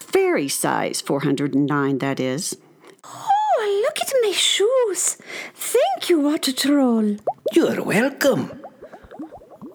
Fairy 0.00 0.48
size 0.48 1.00
409, 1.00 1.98
that 1.98 2.18
is. 2.18 2.56
Oh, 3.04 3.28
Oh, 3.54 3.82
look 3.84 4.00
at 4.00 4.12
my 4.22 4.32
shoes. 4.32 5.18
Thank 5.54 6.08
you, 6.08 6.20
Water 6.20 6.52
Troll. 6.52 7.16
You're 7.52 7.82
welcome. 7.82 8.62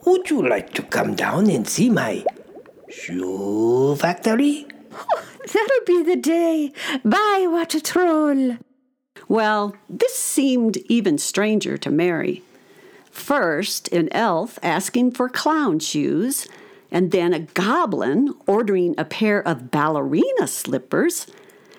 Would 0.05 0.29
you 0.29 0.47
like 0.47 0.73
to 0.73 0.83
come 0.83 1.15
down 1.15 1.49
and 1.49 1.67
see 1.67 1.89
my 1.89 2.25
shoe 2.89 3.95
factory? 3.95 4.65
Oh, 4.93 5.21
that'll 5.45 5.85
be 5.85 6.03
the 6.03 6.15
day. 6.15 6.71
Bye, 7.03 7.45
Water 7.49 7.79
Troll. 7.79 8.57
Well, 9.27 9.75
this 9.89 10.15
seemed 10.15 10.77
even 10.89 11.17
stranger 11.17 11.77
to 11.77 11.91
Mary. 11.91 12.43
First, 13.11 13.91
an 13.91 14.09
elf 14.11 14.57
asking 14.63 15.11
for 15.11 15.27
clown 15.27 15.79
shoes, 15.79 16.47
and 16.91 17.11
then 17.11 17.33
a 17.33 17.39
goblin 17.39 18.33
ordering 18.45 18.95
a 18.97 19.05
pair 19.05 19.45
of 19.45 19.71
ballerina 19.71 20.47
slippers, 20.47 21.27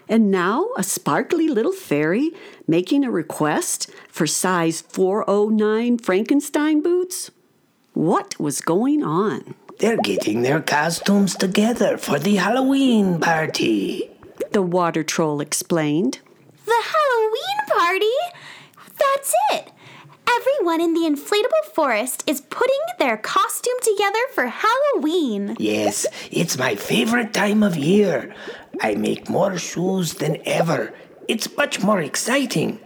and 0.08 0.30
now 0.30 0.68
a 0.76 0.82
sparkly 0.82 1.48
little 1.48 1.72
fairy 1.72 2.30
making 2.66 3.04
a 3.04 3.10
request 3.10 3.90
for 4.08 4.26
size 4.26 4.80
409 4.80 5.98
Frankenstein 5.98 6.82
boots. 6.82 7.30
What 7.94 8.38
was 8.38 8.60
going 8.60 9.02
on? 9.02 9.54
They're 9.78 9.96
getting 9.96 10.42
their 10.42 10.60
costumes 10.60 11.36
together 11.36 11.98
for 11.98 12.18
the 12.18 12.36
Halloween 12.36 13.20
party. 13.20 14.10
The 14.50 14.62
water 14.62 15.04
troll 15.04 15.40
explained. 15.40 16.18
The 16.64 16.82
Halloween 16.82 17.58
party? 17.68 18.16
That's 18.98 19.34
it. 19.52 19.72
Everyone 20.36 20.80
in 20.80 20.92
the 20.94 21.08
inflatable 21.08 21.72
forest 21.74 22.22
is 22.26 22.42
putting 22.42 22.76
their 22.98 23.16
costume 23.16 23.78
together 23.82 24.20
for 24.34 24.46
Halloween. 24.48 25.56
Yes, 25.58 26.06
it's 26.30 26.58
my 26.58 26.74
favorite 26.74 27.32
time 27.32 27.62
of 27.62 27.76
year. 27.76 28.34
I 28.82 28.94
make 28.94 29.30
more 29.30 29.56
shoes 29.58 30.14
than 30.14 30.38
ever. 30.44 30.92
It's 31.28 31.56
much 31.56 31.82
more 31.82 32.00
exciting. 32.00 32.80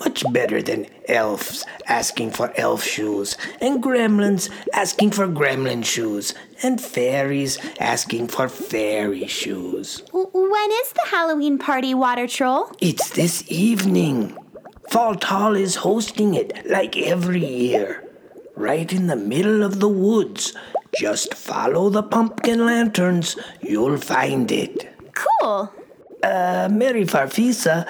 Much 0.00 0.24
better 0.32 0.62
than 0.62 0.86
elves 1.06 1.66
asking 1.86 2.30
for 2.30 2.50
elf 2.56 2.82
shoes, 2.82 3.36
and 3.60 3.82
gremlins 3.82 4.48
asking 4.72 5.10
for 5.10 5.28
gremlin 5.28 5.84
shoes, 5.84 6.34
and 6.62 6.80
fairies 6.80 7.58
asking 7.78 8.28
for 8.28 8.48
fairy 8.48 9.26
shoes. 9.26 10.02
When 10.12 10.70
is 10.70 10.92
the 10.92 11.06
Halloween 11.10 11.58
party, 11.58 11.92
Water 11.92 12.26
Troll? 12.26 12.72
It's 12.80 13.10
this 13.10 13.44
evening. 13.48 14.36
Fall 14.92 15.14
Tall 15.14 15.56
is 15.56 15.76
hosting 15.76 16.34
it 16.34 16.66
like 16.68 16.98
every 16.98 17.42
year. 17.42 18.04
Right 18.54 18.92
in 18.92 19.06
the 19.06 19.16
middle 19.16 19.62
of 19.62 19.80
the 19.80 19.88
woods. 19.88 20.52
Just 20.94 21.32
follow 21.32 21.88
the 21.88 22.02
pumpkin 22.02 22.66
lanterns, 22.66 23.38
you'll 23.62 23.96
find 23.96 24.52
it. 24.52 24.94
Cool. 25.14 25.72
Uh, 26.22 26.68
Mary 26.70 27.06
Farfisa, 27.06 27.88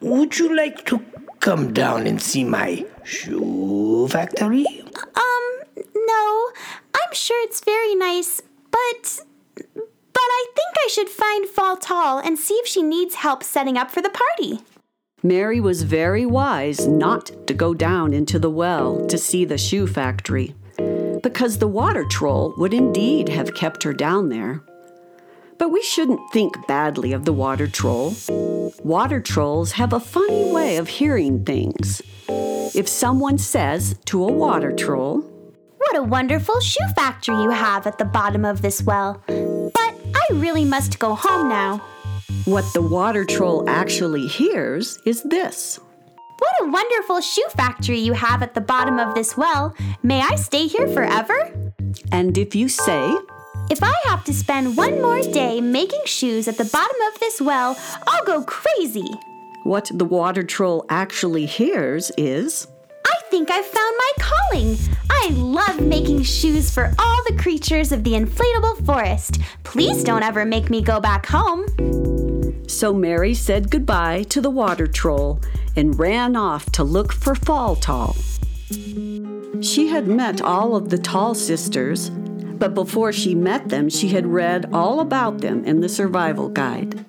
would 0.00 0.38
you 0.38 0.56
like 0.56 0.86
to 0.86 1.04
come 1.40 1.72
down 1.72 2.06
and 2.06 2.22
see 2.22 2.44
my 2.44 2.86
shoe 3.02 4.06
factory? 4.08 4.66
Um, 5.16 5.44
no. 5.96 6.50
I'm 6.94 7.12
sure 7.12 7.42
it's 7.44 7.58
very 7.58 7.96
nice, 7.96 8.40
but. 8.70 9.18
But 9.74 10.30
I 10.40 10.46
think 10.54 10.76
I 10.78 10.88
should 10.92 11.08
find 11.08 11.48
Fall 11.48 11.76
Tall 11.76 12.20
and 12.20 12.38
see 12.38 12.54
if 12.54 12.68
she 12.68 12.84
needs 12.84 13.16
help 13.16 13.42
setting 13.42 13.76
up 13.76 13.90
for 13.90 14.00
the 14.00 14.10
party. 14.10 14.60
Mary 15.26 15.60
was 15.60 15.82
very 15.82 16.24
wise 16.24 16.86
not 16.86 17.32
to 17.48 17.54
go 17.54 17.74
down 17.74 18.12
into 18.12 18.38
the 18.38 18.50
well 18.50 19.04
to 19.08 19.18
see 19.18 19.44
the 19.44 19.58
shoe 19.58 19.86
factory, 19.86 20.54
because 21.20 21.58
the 21.58 21.66
water 21.66 22.04
troll 22.04 22.54
would 22.58 22.72
indeed 22.72 23.28
have 23.28 23.54
kept 23.54 23.82
her 23.82 23.92
down 23.92 24.28
there. 24.28 24.62
But 25.58 25.70
we 25.70 25.82
shouldn't 25.82 26.20
think 26.32 26.66
badly 26.68 27.12
of 27.12 27.24
the 27.24 27.32
water 27.32 27.66
troll. 27.66 28.14
Water 28.84 29.20
trolls 29.20 29.72
have 29.72 29.92
a 29.92 29.98
funny 29.98 30.52
way 30.52 30.76
of 30.76 30.86
hearing 30.86 31.44
things. 31.44 32.02
If 32.28 32.86
someone 32.86 33.38
says 33.38 33.98
to 34.04 34.22
a 34.22 34.32
water 34.32 34.70
troll, 34.70 35.22
What 35.78 35.96
a 35.96 36.02
wonderful 36.02 36.60
shoe 36.60 36.86
factory 36.94 37.42
you 37.42 37.50
have 37.50 37.86
at 37.86 37.98
the 37.98 38.04
bottom 38.04 38.44
of 38.44 38.62
this 38.62 38.82
well. 38.82 39.22
But 39.26 39.94
I 40.14 40.26
really 40.34 40.64
must 40.64 40.98
go 40.98 41.14
home 41.14 41.48
now. 41.48 41.82
What 42.46 42.64
the 42.72 42.80
water 42.82 43.24
troll 43.24 43.68
actually 43.68 44.26
hears 44.26 44.98
is 45.04 45.22
this. 45.24 45.78
What 46.38 46.52
a 46.68 46.70
wonderful 46.70 47.20
shoe 47.20 47.46
factory 47.56 47.98
you 47.98 48.12
have 48.12 48.42
at 48.42 48.54
the 48.54 48.60
bottom 48.60 48.98
of 48.98 49.14
this 49.14 49.36
well. 49.36 49.74
May 50.02 50.20
I 50.20 50.36
stay 50.36 50.66
here 50.68 50.86
forever? 50.86 51.52
And 52.12 52.38
if 52.38 52.54
you 52.54 52.68
say, 52.68 53.16
If 53.68 53.82
I 53.82 53.92
have 54.04 54.22
to 54.24 54.32
spend 54.32 54.76
one 54.76 55.02
more 55.02 55.22
day 55.22 55.60
making 55.60 56.02
shoes 56.04 56.46
at 56.46 56.56
the 56.56 56.64
bottom 56.66 56.96
of 57.12 57.18
this 57.18 57.40
well, 57.40 57.76
I'll 58.06 58.24
go 58.24 58.44
crazy. 58.44 59.10
what 59.64 59.90
the 59.92 60.04
water 60.04 60.44
troll 60.44 60.86
actually 60.88 61.46
hears 61.46 62.12
is, 62.16 62.68
I 63.04 63.14
think 63.30 63.50
I've 63.50 63.66
found 63.66 63.96
my 63.98 64.12
calling. 64.20 64.76
I 65.10 65.30
love 65.30 65.80
making 65.80 66.22
shoes 66.22 66.70
for 66.70 66.94
all 66.98 67.24
the 67.26 67.36
creatures 67.36 67.90
of 67.90 68.04
the 68.04 68.12
inflatable 68.12 68.86
forest. 68.86 69.40
Please 69.64 70.04
don't 70.04 70.22
ever 70.22 70.44
make 70.44 70.70
me 70.70 70.80
go 70.80 71.00
back 71.00 71.26
home. 71.26 71.66
So 72.66 72.92
Mary 72.92 73.34
said 73.34 73.70
goodbye 73.70 74.24
to 74.24 74.40
the 74.40 74.50
water 74.50 74.86
troll 74.86 75.40
and 75.76 75.98
ran 75.98 76.36
off 76.36 76.70
to 76.72 76.84
look 76.84 77.12
for 77.12 77.34
Fall 77.34 77.76
Tall. 77.76 78.16
She 79.60 79.88
had 79.88 80.08
met 80.08 80.40
all 80.40 80.74
of 80.74 80.88
the 80.88 80.98
Tall 80.98 81.34
sisters, 81.34 82.10
but 82.10 82.74
before 82.74 83.12
she 83.12 83.34
met 83.34 83.68
them, 83.68 83.88
she 83.88 84.08
had 84.08 84.26
read 84.26 84.70
all 84.72 85.00
about 85.00 85.38
them 85.38 85.64
in 85.64 85.80
the 85.80 85.88
survival 85.88 86.48
guide. 86.48 87.04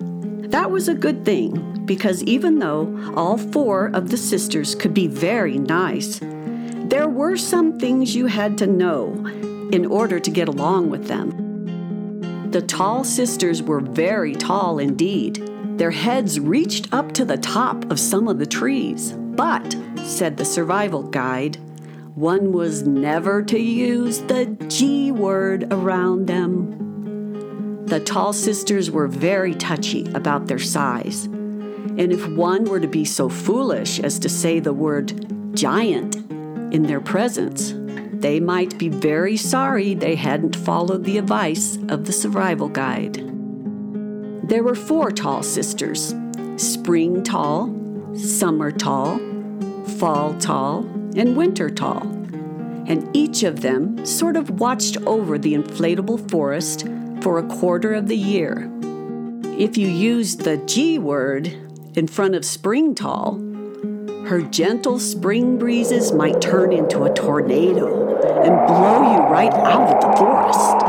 That 0.50 0.70
was 0.70 0.88
a 0.88 0.94
good 0.94 1.24
thing 1.24 1.84
because 1.84 2.22
even 2.22 2.58
though 2.58 3.12
all 3.16 3.36
four 3.36 3.88
of 3.88 4.10
the 4.10 4.16
sisters 4.16 4.74
could 4.74 4.94
be 4.94 5.06
very 5.06 5.58
nice, 5.58 6.20
there 6.88 7.08
were 7.08 7.36
some 7.36 7.78
things 7.78 8.14
you 8.14 8.26
had 8.26 8.56
to 8.58 8.66
know 8.66 9.12
in 9.72 9.84
order 9.86 10.20
to 10.20 10.30
get 10.30 10.48
along 10.48 10.90
with 10.90 11.08
them. 11.08 12.50
The 12.50 12.62
tall 12.62 13.04
sisters 13.04 13.62
were 13.62 13.80
very 13.80 14.34
tall 14.34 14.78
indeed. 14.78 15.47
Their 15.78 15.92
heads 15.92 16.40
reached 16.40 16.92
up 16.92 17.12
to 17.12 17.24
the 17.24 17.36
top 17.36 17.88
of 17.88 18.00
some 18.00 18.26
of 18.26 18.40
the 18.40 18.46
trees. 18.46 19.12
But, 19.12 19.76
said 20.02 20.36
the 20.36 20.44
survival 20.44 21.04
guide, 21.04 21.56
one 22.16 22.52
was 22.52 22.82
never 22.82 23.44
to 23.44 23.60
use 23.60 24.18
the 24.18 24.46
G 24.66 25.12
word 25.12 25.72
around 25.72 26.26
them. 26.26 27.86
The 27.86 28.00
tall 28.00 28.32
sisters 28.32 28.90
were 28.90 29.06
very 29.06 29.54
touchy 29.54 30.04
about 30.14 30.48
their 30.48 30.58
size. 30.58 31.26
And 31.26 32.12
if 32.12 32.26
one 32.26 32.64
were 32.64 32.80
to 32.80 32.88
be 32.88 33.04
so 33.04 33.28
foolish 33.28 34.00
as 34.00 34.18
to 34.18 34.28
say 34.28 34.58
the 34.58 34.72
word 34.72 35.54
giant 35.54 36.16
in 36.74 36.82
their 36.82 37.00
presence, 37.00 37.72
they 38.20 38.40
might 38.40 38.76
be 38.78 38.88
very 38.88 39.36
sorry 39.36 39.94
they 39.94 40.16
hadn't 40.16 40.56
followed 40.56 41.04
the 41.04 41.18
advice 41.18 41.78
of 41.88 42.04
the 42.04 42.12
survival 42.12 42.68
guide. 42.68 43.37
There 44.48 44.62
were 44.62 44.74
four 44.74 45.10
tall 45.10 45.42
sisters 45.42 46.14
spring 46.56 47.22
tall, 47.22 47.70
summer 48.16 48.72
tall, 48.72 49.20
fall 49.98 50.32
tall, 50.38 50.78
and 51.14 51.36
winter 51.36 51.68
tall. 51.68 52.00
And 52.86 53.14
each 53.14 53.42
of 53.42 53.60
them 53.60 54.06
sort 54.06 54.36
of 54.36 54.58
watched 54.58 54.96
over 55.02 55.36
the 55.36 55.52
inflatable 55.52 56.30
forest 56.30 56.88
for 57.20 57.38
a 57.38 57.46
quarter 57.46 57.92
of 57.92 58.08
the 58.08 58.16
year. 58.16 58.70
If 59.58 59.76
you 59.76 59.86
used 59.86 60.40
the 60.40 60.56
G 60.56 60.98
word 60.98 61.48
in 61.94 62.06
front 62.06 62.34
of 62.34 62.42
spring 62.42 62.94
tall, 62.94 63.34
her 64.28 64.40
gentle 64.40 64.98
spring 64.98 65.58
breezes 65.58 66.12
might 66.12 66.40
turn 66.40 66.72
into 66.72 67.04
a 67.04 67.12
tornado 67.12 68.16
and 68.42 68.66
blow 68.66 69.12
you 69.12 69.20
right 69.30 69.52
out 69.52 69.94
of 69.94 70.00
the 70.00 70.16
forest. 70.16 70.87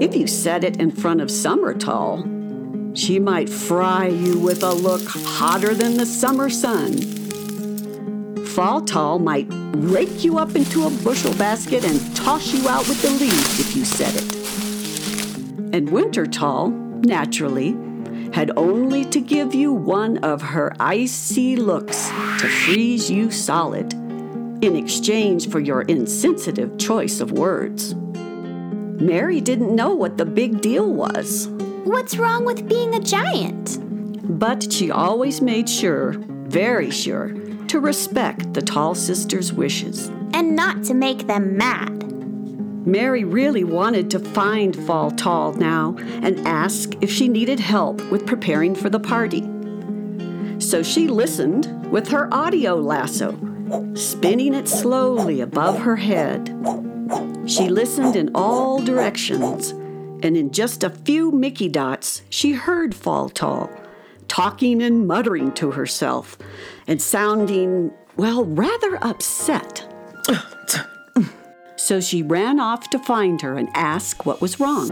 If 0.00 0.16
you 0.16 0.26
said 0.26 0.64
it 0.64 0.78
in 0.80 0.90
front 0.90 1.20
of 1.20 1.28
Summertall, 1.28 2.96
she 2.96 3.20
might 3.20 3.48
fry 3.48 4.08
you 4.08 4.40
with 4.40 4.64
a 4.64 4.72
look 4.72 5.02
hotter 5.06 5.72
than 5.72 5.96
the 5.96 6.04
summer 6.04 6.50
sun. 6.50 6.94
Fall 8.44 8.80
Tall 8.80 9.20
might 9.20 9.46
rake 9.50 10.24
you 10.24 10.38
up 10.38 10.56
into 10.56 10.86
a 10.86 10.90
bushel 10.90 11.32
basket 11.34 11.84
and 11.84 12.16
toss 12.16 12.52
you 12.52 12.68
out 12.68 12.88
with 12.88 13.02
the 13.02 13.10
leaves 13.10 13.60
if 13.60 13.76
you 13.76 13.84
said 13.84 14.14
it. 14.16 15.74
And 15.74 15.90
Winter 15.90 16.26
Tall, 16.26 16.70
naturally, 16.70 17.76
had 18.32 18.50
only 18.56 19.04
to 19.06 19.20
give 19.20 19.54
you 19.54 19.72
one 19.72 20.18
of 20.18 20.42
her 20.42 20.72
icy 20.80 21.54
looks 21.54 22.08
to 22.40 22.48
freeze 22.48 23.08
you 23.08 23.30
solid 23.30 23.92
in 23.92 24.74
exchange 24.74 25.50
for 25.50 25.60
your 25.60 25.82
insensitive 25.82 26.78
choice 26.78 27.20
of 27.20 27.30
words. 27.30 27.94
Mary 29.00 29.40
didn't 29.40 29.74
know 29.74 29.94
what 29.94 30.16
the 30.18 30.24
big 30.26 30.60
deal 30.60 30.92
was, 30.92 31.48
What's 31.84 32.16
wrong 32.16 32.44
with 32.44 32.68
being 32.68 32.94
a 32.94 33.00
giant? 33.00 33.78
but 34.38 34.72
she 34.72 34.90
always 34.90 35.40
made 35.42 35.68
sure, 35.68 36.14
very 36.48 36.90
sure, 36.90 37.28
to 37.68 37.78
respect 37.78 38.54
the 38.54 38.62
tall 38.62 38.94
sister's 38.94 39.52
wishes. 39.52 40.08
And 40.32 40.56
not 40.56 40.82
to 40.84 40.94
make 40.94 41.26
them 41.26 41.56
mad. 41.58 42.02
Mary 42.86 43.22
really 43.24 43.64
wanted 43.64 44.10
to 44.10 44.18
find 44.18 44.74
Fall 44.86 45.10
Tall 45.10 45.52
now 45.52 45.94
and 46.22 46.40
ask 46.46 46.94
if 47.02 47.10
she 47.10 47.28
needed 47.28 47.60
help 47.60 48.00
with 48.10 48.26
preparing 48.26 48.74
for 48.74 48.88
the 48.90 48.98
party. 49.00 49.42
So 50.58 50.82
she 50.82 51.06
listened 51.08 51.90
with 51.90 52.08
her 52.08 52.32
audio 52.32 52.74
lasso, 52.76 53.32
spinning 53.94 54.54
it 54.54 54.68
slowly 54.68 55.40
above 55.42 55.78
her 55.80 55.96
head. 55.96 56.48
She 57.46 57.68
listened 57.68 58.16
in 58.16 58.30
all 58.34 58.80
directions, 58.80 59.70
and 60.22 60.36
in 60.36 60.50
just 60.50 60.82
a 60.82 60.90
few 60.90 61.30
Mickey 61.30 61.68
dots, 61.68 62.22
she 62.30 62.52
heard 62.52 62.94
Fall 62.94 63.28
Tall, 63.28 63.70
talking 64.28 64.82
and 64.82 65.06
muttering 65.06 65.52
to 65.52 65.72
herself, 65.72 66.38
and 66.86 67.00
sounding, 67.02 67.92
well, 68.16 68.44
rather 68.44 68.96
upset. 69.04 69.86
So 71.76 72.00
she 72.00 72.22
ran 72.22 72.60
off 72.60 72.88
to 72.90 72.98
find 72.98 73.42
her 73.42 73.58
and 73.58 73.68
ask 73.74 74.24
what 74.24 74.40
was 74.40 74.58
wrong. 74.58 74.88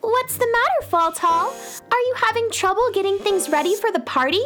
What's 0.00 0.38
the 0.38 0.48
matter, 0.50 0.90
Fall 0.90 1.12
Tall? 1.12 1.52
Are 1.90 1.98
you 1.98 2.14
having 2.16 2.50
trouble 2.50 2.90
getting 2.94 3.18
things 3.18 3.50
ready 3.50 3.76
for 3.76 3.92
the 3.92 4.00
party? 4.00 4.42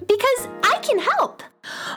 Because 0.00 0.48
I 0.62 0.78
can 0.82 0.98
help. 0.98 1.42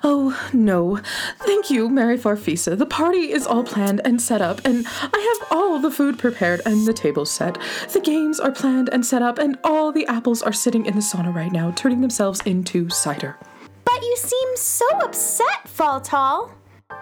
Oh, 0.04 0.40
no. 0.54 1.00
Thank 1.40 1.72
you, 1.72 1.90
Mary 1.90 2.18
Farfisa. 2.18 2.78
The 2.78 2.86
party 2.86 3.32
is 3.32 3.48
all 3.48 3.64
planned 3.64 4.02
and 4.06 4.22
set 4.22 4.42
up, 4.42 4.62
and 4.64 4.86
I 4.88 5.38
have 5.40 5.48
all 5.52 5.80
the 5.80 5.90
food 5.90 6.20
prepared 6.20 6.62
and 6.66 6.86
the 6.86 6.94
tables 6.94 7.32
set. 7.32 7.58
The 7.92 8.00
games 8.00 8.40
are 8.40 8.52
planned 8.52 8.90
and 8.92 9.06
set 9.06 9.22
up, 9.22 9.40
and 9.40 9.58
all 9.64 9.92
the 9.92 10.06
apples 10.06 10.42
are 10.44 10.54
sitting 10.54 10.86
in 10.86 10.96
the 10.96 11.02
sauna 11.02 11.34
right 11.34 11.52
now, 11.52 11.72
turning 11.72 12.02
themselves 12.02 12.42
into 12.42 12.90
cider. 12.90 13.38
But 13.84 14.02
you 14.02 14.16
seem 14.18 14.50
so 14.56 14.86
upset, 15.02 15.68
Fall 15.68 16.02
Tall. 16.02 16.52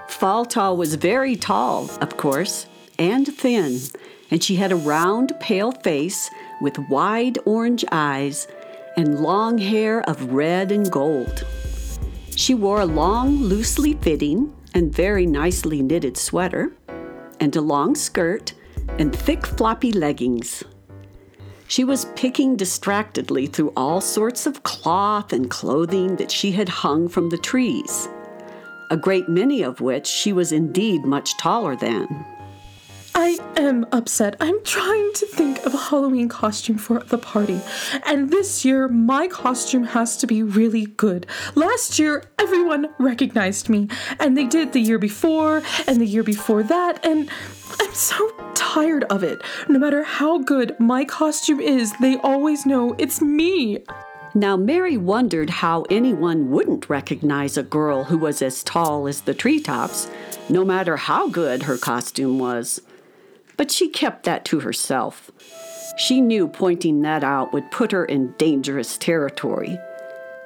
Fall 0.08 0.46
Tall 0.46 0.78
was 0.78 0.96
very 0.96 1.36
tall, 1.36 1.90
of 2.00 2.16
course, 2.16 2.68
and 2.98 3.28
thin, 3.28 3.80
and 4.32 4.42
she 4.42 4.56
had 4.56 4.72
a 4.72 4.78
round, 4.78 5.34
pale 5.40 5.72
face 5.72 6.30
with 6.62 6.78
wide 6.90 7.38
orange 7.46 7.84
eyes 7.92 8.48
and 8.96 9.20
long 9.20 9.58
hair 9.58 10.02
of 10.10 10.32
red 10.32 10.72
and 10.72 10.90
gold. 10.90 11.46
She 12.36 12.54
wore 12.54 12.82
a 12.82 12.86
long, 12.86 13.44
loosely 13.44 13.94
fitting 13.94 14.54
and 14.74 14.94
very 14.94 15.26
nicely 15.26 15.82
knitted 15.82 16.18
sweater, 16.18 16.76
and 17.40 17.56
a 17.56 17.62
long 17.62 17.96
skirt 17.96 18.54
and 19.00 19.16
thick, 19.16 19.46
floppy 19.46 19.92
leggings. 19.92 20.64
She 21.68 21.84
was 21.84 22.06
picking 22.16 22.56
distractedly 22.56 23.48
through 23.48 23.74
all 23.76 24.02
sorts 24.02 24.46
of 24.46 24.64
cloth 24.64 25.34
and 25.34 25.50
clothing 25.50 26.18
that 26.18 26.32
she 26.32 26.52
had 26.52 26.70
hung 26.70 27.08
from 27.08 27.30
the 27.30 27.38
trees 27.38 28.10
a 28.94 28.98
great 28.98 29.28
many 29.28 29.64
of 29.64 29.82
which 29.82 30.06
she 30.06 30.32
was 30.32 30.52
indeed 30.52 31.04
much 31.04 31.36
taller 31.38 31.76
than. 31.76 32.26
I 33.16 33.38
am 33.58 33.86
upset. 33.92 34.36
I'm 34.40 34.64
trying 34.64 35.14
to 35.14 35.26
think 35.28 35.64
of 35.66 35.74
a 35.74 35.78
Halloween 35.78 36.30
costume 36.30 36.78
for 36.78 37.00
the 37.00 37.18
party. 37.18 37.62
And 38.06 38.32
this 38.32 38.66
year, 38.66 38.88
my 38.88 39.28
costume 39.28 39.84
has 39.84 40.18
to 40.18 40.28
be 40.28 40.42
really 40.42 40.86
good. 40.86 41.28
Last 41.54 42.00
year, 42.00 42.24
everyone 42.40 42.88
recognized 43.00 43.70
me, 43.70 43.88
and 44.20 44.36
they 44.36 44.46
did 44.46 44.74
the 44.74 44.80
year 44.80 44.98
before, 44.98 45.62
and 45.88 46.02
the 46.02 46.08
year 46.08 46.24
before 46.24 46.64
that, 46.64 47.06
and 47.06 47.30
I'm 47.80 47.94
so 47.94 48.30
tired 48.56 49.04
of 49.06 49.24
it. 49.24 49.42
No 49.70 49.78
matter 49.78 50.04
how 50.04 50.40
good 50.40 50.76
my 50.80 51.06
costume 51.06 51.60
is, 51.60 51.94
they 52.02 52.18
always 52.18 52.66
know 52.66 52.96
it's 52.98 53.22
me. 53.22 53.84
Now, 54.34 54.58
Mary 54.58 54.98
wondered 54.98 55.52
how 55.52 55.84
anyone 55.92 56.50
wouldn't 56.50 56.90
recognize 56.90 57.56
a 57.58 57.64
girl 57.64 58.06
who 58.06 58.18
was 58.18 58.42
as 58.42 58.64
tall 58.64 59.08
as 59.08 59.22
the 59.22 59.36
treetops, 59.36 60.10
no 60.50 60.66
matter 60.66 60.98
how 60.98 61.30
good 61.30 61.64
her 61.64 61.78
costume 61.78 62.40
was. 62.40 62.82
But 63.58 63.72
she 63.72 63.90
kept 63.90 64.24
that 64.24 64.46
to 64.46 64.60
herself. 64.62 65.32
She 65.98 66.22
knew 66.22 66.48
pointing 66.48 67.02
that 67.02 67.24
out 67.24 67.54
would 67.54 67.70
put 67.72 67.92
her 67.92 68.06
in 68.06 68.34
dangerous 68.38 68.98
territory. 68.98 69.78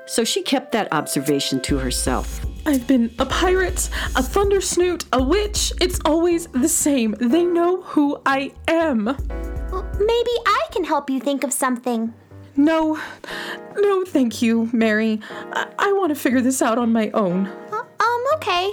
So 0.05 0.23
she 0.23 0.41
kept 0.41 0.71
that 0.71 0.91
observation 0.93 1.61
to 1.63 1.77
herself. 1.77 2.45
I've 2.65 2.87
been 2.87 3.13
a 3.19 3.25
pirate, 3.25 3.89
a 4.15 4.23
thunder 4.23 4.61
snoot, 4.61 5.05
a 5.11 5.21
witch. 5.21 5.73
It's 5.81 5.99
always 6.05 6.47
the 6.47 6.69
same. 6.69 7.15
They 7.19 7.43
know 7.43 7.81
who 7.81 8.21
I 8.25 8.53
am. 8.67 9.03
Maybe 9.05 10.31
I 10.45 10.61
can 10.71 10.83
help 10.83 11.09
you 11.09 11.19
think 11.19 11.43
of 11.43 11.51
something. 11.53 12.13
No, 12.55 12.99
no, 13.77 14.03
thank 14.05 14.41
you, 14.41 14.69
Mary. 14.73 15.19
I, 15.53 15.67
I 15.77 15.93
want 15.93 16.09
to 16.09 16.15
figure 16.15 16.41
this 16.41 16.61
out 16.61 16.77
on 16.77 16.91
my 16.91 17.11
own. 17.11 17.47
Uh, 17.71 17.83
um, 17.99 18.23
okay. 18.35 18.71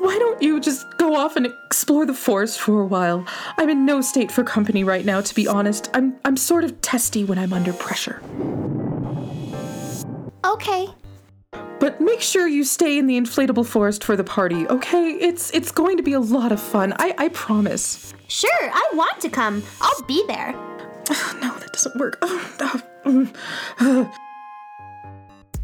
Why 0.00 0.18
don't 0.18 0.42
you 0.42 0.60
just 0.60 0.86
go 0.96 1.14
off 1.14 1.36
and 1.36 1.46
explore 1.66 2.06
the 2.06 2.14
forest 2.14 2.58
for 2.58 2.80
a 2.80 2.86
while? 2.86 3.26
I'm 3.58 3.68
in 3.68 3.84
no 3.84 4.00
state 4.00 4.32
for 4.32 4.42
company 4.42 4.82
right 4.82 5.04
now, 5.04 5.20
to 5.20 5.34
be 5.34 5.46
honest. 5.46 5.90
I'm 5.92 6.16
I'm 6.24 6.38
sort 6.38 6.64
of 6.64 6.80
testy 6.80 7.22
when 7.22 7.38
I'm 7.38 7.52
under 7.52 7.74
pressure. 7.74 8.22
Okay. 10.42 10.88
But 11.78 12.00
make 12.00 12.22
sure 12.22 12.48
you 12.48 12.64
stay 12.64 12.98
in 12.98 13.08
the 13.08 13.18
inflatable 13.20 13.66
forest 13.66 14.02
for 14.02 14.16
the 14.16 14.24
party, 14.24 14.66
okay? 14.68 15.10
It's 15.12 15.50
it's 15.52 15.70
going 15.70 15.98
to 15.98 16.02
be 16.02 16.14
a 16.14 16.20
lot 16.20 16.50
of 16.50 16.60
fun. 16.60 16.94
I 16.98 17.14
I 17.18 17.28
promise. 17.28 18.14
Sure, 18.26 18.70
I 18.72 18.90
want 18.94 19.20
to 19.20 19.28
come. 19.28 19.62
I'll 19.82 20.02
be 20.06 20.24
there. 20.26 20.54
No, 21.42 21.54
that 21.58 21.72
doesn't 21.72 21.96
work. 21.96 22.16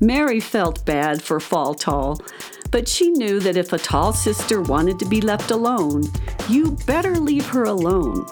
Mary 0.01 0.41
felt 0.41 0.85
bad 0.85 1.23
for 1.23 1.41
Fall 1.41 1.75
Tall, 1.75 2.21
but 2.71 2.89
she 2.89 3.11
knew 3.11 3.41
that 3.41 3.57
if 3.57 3.73
a 3.73 3.79
tall 3.79 4.13
sister 4.13 4.61
wanted 4.63 4.99
to 4.99 5.07
be 5.07 5.21
left 5.21 5.51
alone, 5.51 6.05
you 6.49 6.73
better 6.87 7.17
leave 7.17 7.47
her 7.47 7.65
alone. 7.65 8.27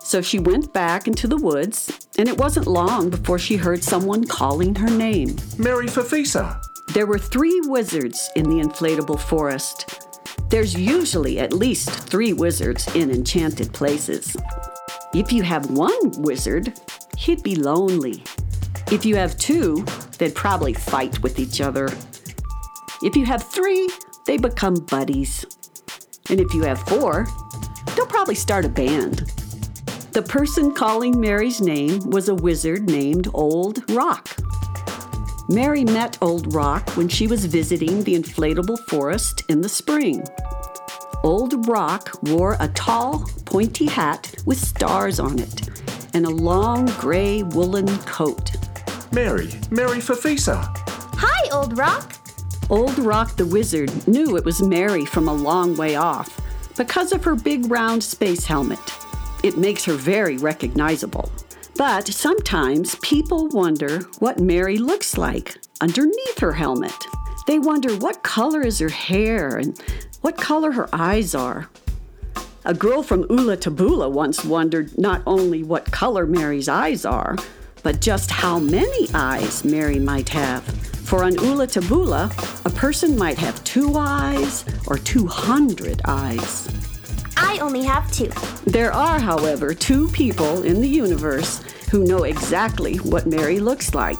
So 0.00 0.20
she 0.20 0.38
went 0.38 0.72
back 0.72 1.06
into 1.08 1.26
the 1.26 1.36
woods, 1.36 2.08
and 2.18 2.28
it 2.28 2.36
wasn't 2.36 2.66
long 2.66 3.10
before 3.10 3.38
she 3.38 3.56
heard 3.56 3.82
someone 3.82 4.24
calling 4.24 4.74
her 4.76 4.90
name. 4.90 5.36
Mary 5.58 5.86
Farfisa. 5.86 6.62
There 6.92 7.06
were 7.06 7.18
three 7.18 7.60
wizards 7.64 8.30
in 8.36 8.44
the 8.44 8.62
inflatable 8.62 9.18
forest. 9.18 10.06
There's 10.50 10.74
usually 10.74 11.40
at 11.40 11.52
least 11.52 11.90
three 11.90 12.32
wizards 12.32 12.86
in 12.94 13.10
enchanted 13.10 13.72
places. 13.72 14.36
If 15.14 15.32
you 15.32 15.42
have 15.42 15.70
one 15.70 16.22
wizard, 16.22 16.78
he'd 17.16 17.42
be 17.42 17.56
lonely. 17.56 18.22
If 18.92 19.04
you 19.04 19.16
have 19.16 19.36
two, 19.38 19.84
they'd 20.18 20.34
probably 20.34 20.74
fight 20.74 21.20
with 21.22 21.38
each 21.38 21.60
other. 21.60 21.88
If 23.04 23.14
you 23.16 23.26
have 23.26 23.42
three, 23.42 23.90
they 24.24 24.38
become 24.38 24.76
buddies. 24.76 25.44
And 26.30 26.40
if 26.40 26.54
you 26.54 26.62
have 26.62 26.80
four, 26.88 27.26
they'll 27.94 28.06
probably 28.06 28.34
start 28.34 28.64
a 28.64 28.68
band. 28.70 29.30
The 30.12 30.22
person 30.22 30.72
calling 30.72 31.20
Mary's 31.20 31.60
name 31.60 32.00
was 32.08 32.30
a 32.30 32.34
wizard 32.34 32.84
named 32.84 33.28
Old 33.34 33.88
Rock. 33.90 34.34
Mary 35.50 35.84
met 35.84 36.16
Old 36.22 36.54
Rock 36.54 36.96
when 36.96 37.08
she 37.08 37.26
was 37.26 37.44
visiting 37.44 38.02
the 38.04 38.14
inflatable 38.14 38.78
forest 38.88 39.44
in 39.50 39.60
the 39.60 39.68
spring. 39.68 40.26
Old 41.22 41.68
Rock 41.68 42.08
wore 42.22 42.56
a 42.58 42.68
tall, 42.68 43.28
pointy 43.44 43.84
hat 43.84 44.34
with 44.46 44.56
stars 44.56 45.20
on 45.20 45.38
it 45.40 45.68
and 46.14 46.24
a 46.24 46.30
long 46.30 46.86
gray 46.98 47.42
woolen 47.42 47.98
coat. 47.98 48.52
Mary. 49.12 49.50
Mary 49.70 49.98
Farfisa. 49.98 50.64
Hi, 51.18 51.50
Old 51.50 51.76
Rock. 51.76 52.23
Old 52.70 52.98
Rock 52.98 53.36
the 53.36 53.44
Wizard 53.44 54.08
knew 54.08 54.36
it 54.36 54.44
was 54.44 54.62
Mary 54.62 55.04
from 55.04 55.28
a 55.28 55.34
long 55.34 55.76
way 55.76 55.96
off 55.96 56.40
because 56.76 57.12
of 57.12 57.22
her 57.22 57.34
big 57.34 57.70
round 57.70 58.02
space 58.02 58.46
helmet. 58.46 58.80
It 59.42 59.58
makes 59.58 59.84
her 59.84 59.92
very 59.92 60.38
recognizable. 60.38 61.30
But 61.76 62.06
sometimes 62.08 62.94
people 62.96 63.48
wonder 63.48 64.00
what 64.18 64.40
Mary 64.40 64.78
looks 64.78 65.18
like 65.18 65.58
underneath 65.82 66.38
her 66.38 66.52
helmet. 66.52 66.94
They 67.46 67.58
wonder 67.58 67.94
what 67.96 68.22
color 68.22 68.62
is 68.62 68.78
her 68.78 68.88
hair 68.88 69.58
and 69.58 69.78
what 70.22 70.38
color 70.38 70.72
her 70.72 70.88
eyes 70.90 71.34
are. 71.34 71.68
A 72.64 72.72
girl 72.72 73.02
from 73.02 73.26
Ula 73.28 73.58
Tabula 73.58 74.08
once 74.08 74.42
wondered 74.42 74.96
not 74.96 75.22
only 75.26 75.62
what 75.62 75.90
color 75.92 76.24
Mary's 76.26 76.68
eyes 76.68 77.04
are, 77.04 77.36
but 77.82 78.00
just 78.00 78.30
how 78.30 78.58
many 78.58 79.08
eyes 79.12 79.66
Mary 79.66 79.98
might 79.98 80.30
have. 80.30 80.93
For 81.04 81.22
on 81.22 81.34
Ula 81.34 81.66
Tabula, 81.66 82.30
a 82.64 82.70
person 82.70 83.16
might 83.16 83.38
have 83.38 83.62
two 83.62 83.94
eyes 83.96 84.64
or 84.86 84.98
200 84.98 86.00
eyes. 86.06 86.68
I 87.36 87.58
only 87.58 87.84
have 87.84 88.10
two. 88.10 88.30
There 88.64 88.92
are, 88.92 89.18
however, 89.18 89.74
two 89.74 90.08
people 90.08 90.62
in 90.62 90.80
the 90.80 90.88
universe 90.88 91.62
who 91.90 92.04
know 92.04 92.24
exactly 92.24 92.96
what 92.96 93.26
Mary 93.26 93.60
looks 93.60 93.94
like 93.94 94.18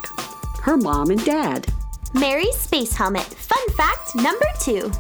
her 0.65 0.77
mom 0.79 1.11
and 1.11 1.23
dad. 1.25 1.67
Mary's 2.15 2.57
space 2.57 2.95
helmet. 2.95 3.25
Fun 3.25 3.69
fact 3.77 4.15
number 4.15 4.47
two. 4.61 4.91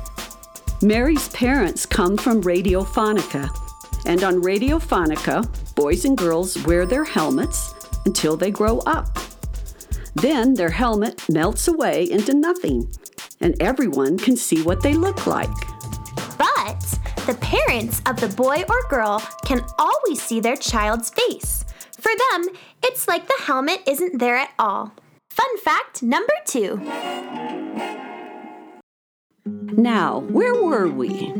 Mary's 0.83 1.29
parents 1.31 1.87
come 1.87 2.18
from 2.18 2.42
Radiophonica, 2.42 3.49
and 4.05 4.23
on 4.25 4.42
Radiophonica, 4.42 5.75
boys 5.75 6.05
and 6.05 6.18
girls 6.18 6.62
wear 6.64 6.85
their 6.85 7.05
helmets 7.05 7.73
until 8.05 8.37
they 8.37 8.51
grow 8.51 8.81
up. 8.81 9.16
Then 10.14 10.55
their 10.55 10.70
helmet 10.70 11.29
melts 11.29 11.68
away 11.68 12.09
into 12.11 12.35
nothing, 12.35 12.90
and 13.40 13.61
everyone 13.61 14.18
can 14.18 14.37
see 14.37 14.62
what 14.62 14.83
they 14.83 14.94
look 14.94 15.27
like. 15.27 15.50
But 16.38 16.98
the 17.27 17.37
parents 17.40 18.00
of 18.07 18.20
the 18.20 18.29
boy 18.29 18.64
or 18.68 18.88
girl 18.88 19.22
can 19.44 19.64
always 19.79 20.22
see 20.22 20.40
their 20.40 20.57
child's 20.57 21.11
face. 21.11 21.64
For 21.98 22.12
them, 22.31 22.48
it's 22.83 23.09
like 23.09 23.27
the 23.27 23.42
helmet 23.42 23.83
isn't 23.87 24.18
there 24.18 24.37
at 24.37 24.53
all. 24.59 24.92
Fun 25.31 25.59
fact 25.59 26.03
number 26.03 26.35
two. 26.46 26.77
Now, 29.44 30.20
where 30.20 30.55
were 30.55 30.88
we? 30.88 31.33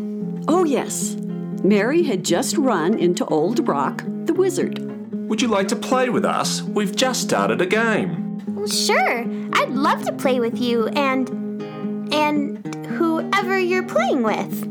Oh, 0.49 0.65
yes. 0.65 1.17
Mary 1.63 2.03
had 2.03 2.25
just 2.25 2.57
run 2.57 2.99
into 2.99 3.25
Old 3.27 3.69
Rock, 3.69 4.03
the 4.25 4.35
wizard. 4.35 4.81
Would 5.29 5.41
you 5.41 5.49
like 5.49 5.69
to 5.69 5.77
play 5.77 6.09
with 6.11 6.25
us? 6.25 6.61
We've 6.61 6.95
just 6.95 7.23
started 7.23 7.61
a 7.61 7.67
game. 7.67 8.34
Sure, 8.67 9.25
I'd 9.53 9.71
love 9.71 10.05
to 10.07 10.13
play 10.13 10.41
with 10.41 10.59
you 10.59 10.89
and. 10.89 11.29
and 12.13 12.61
whoever 12.87 13.59
you're 13.59 13.83
playing 13.87 14.23
with. 14.23 14.67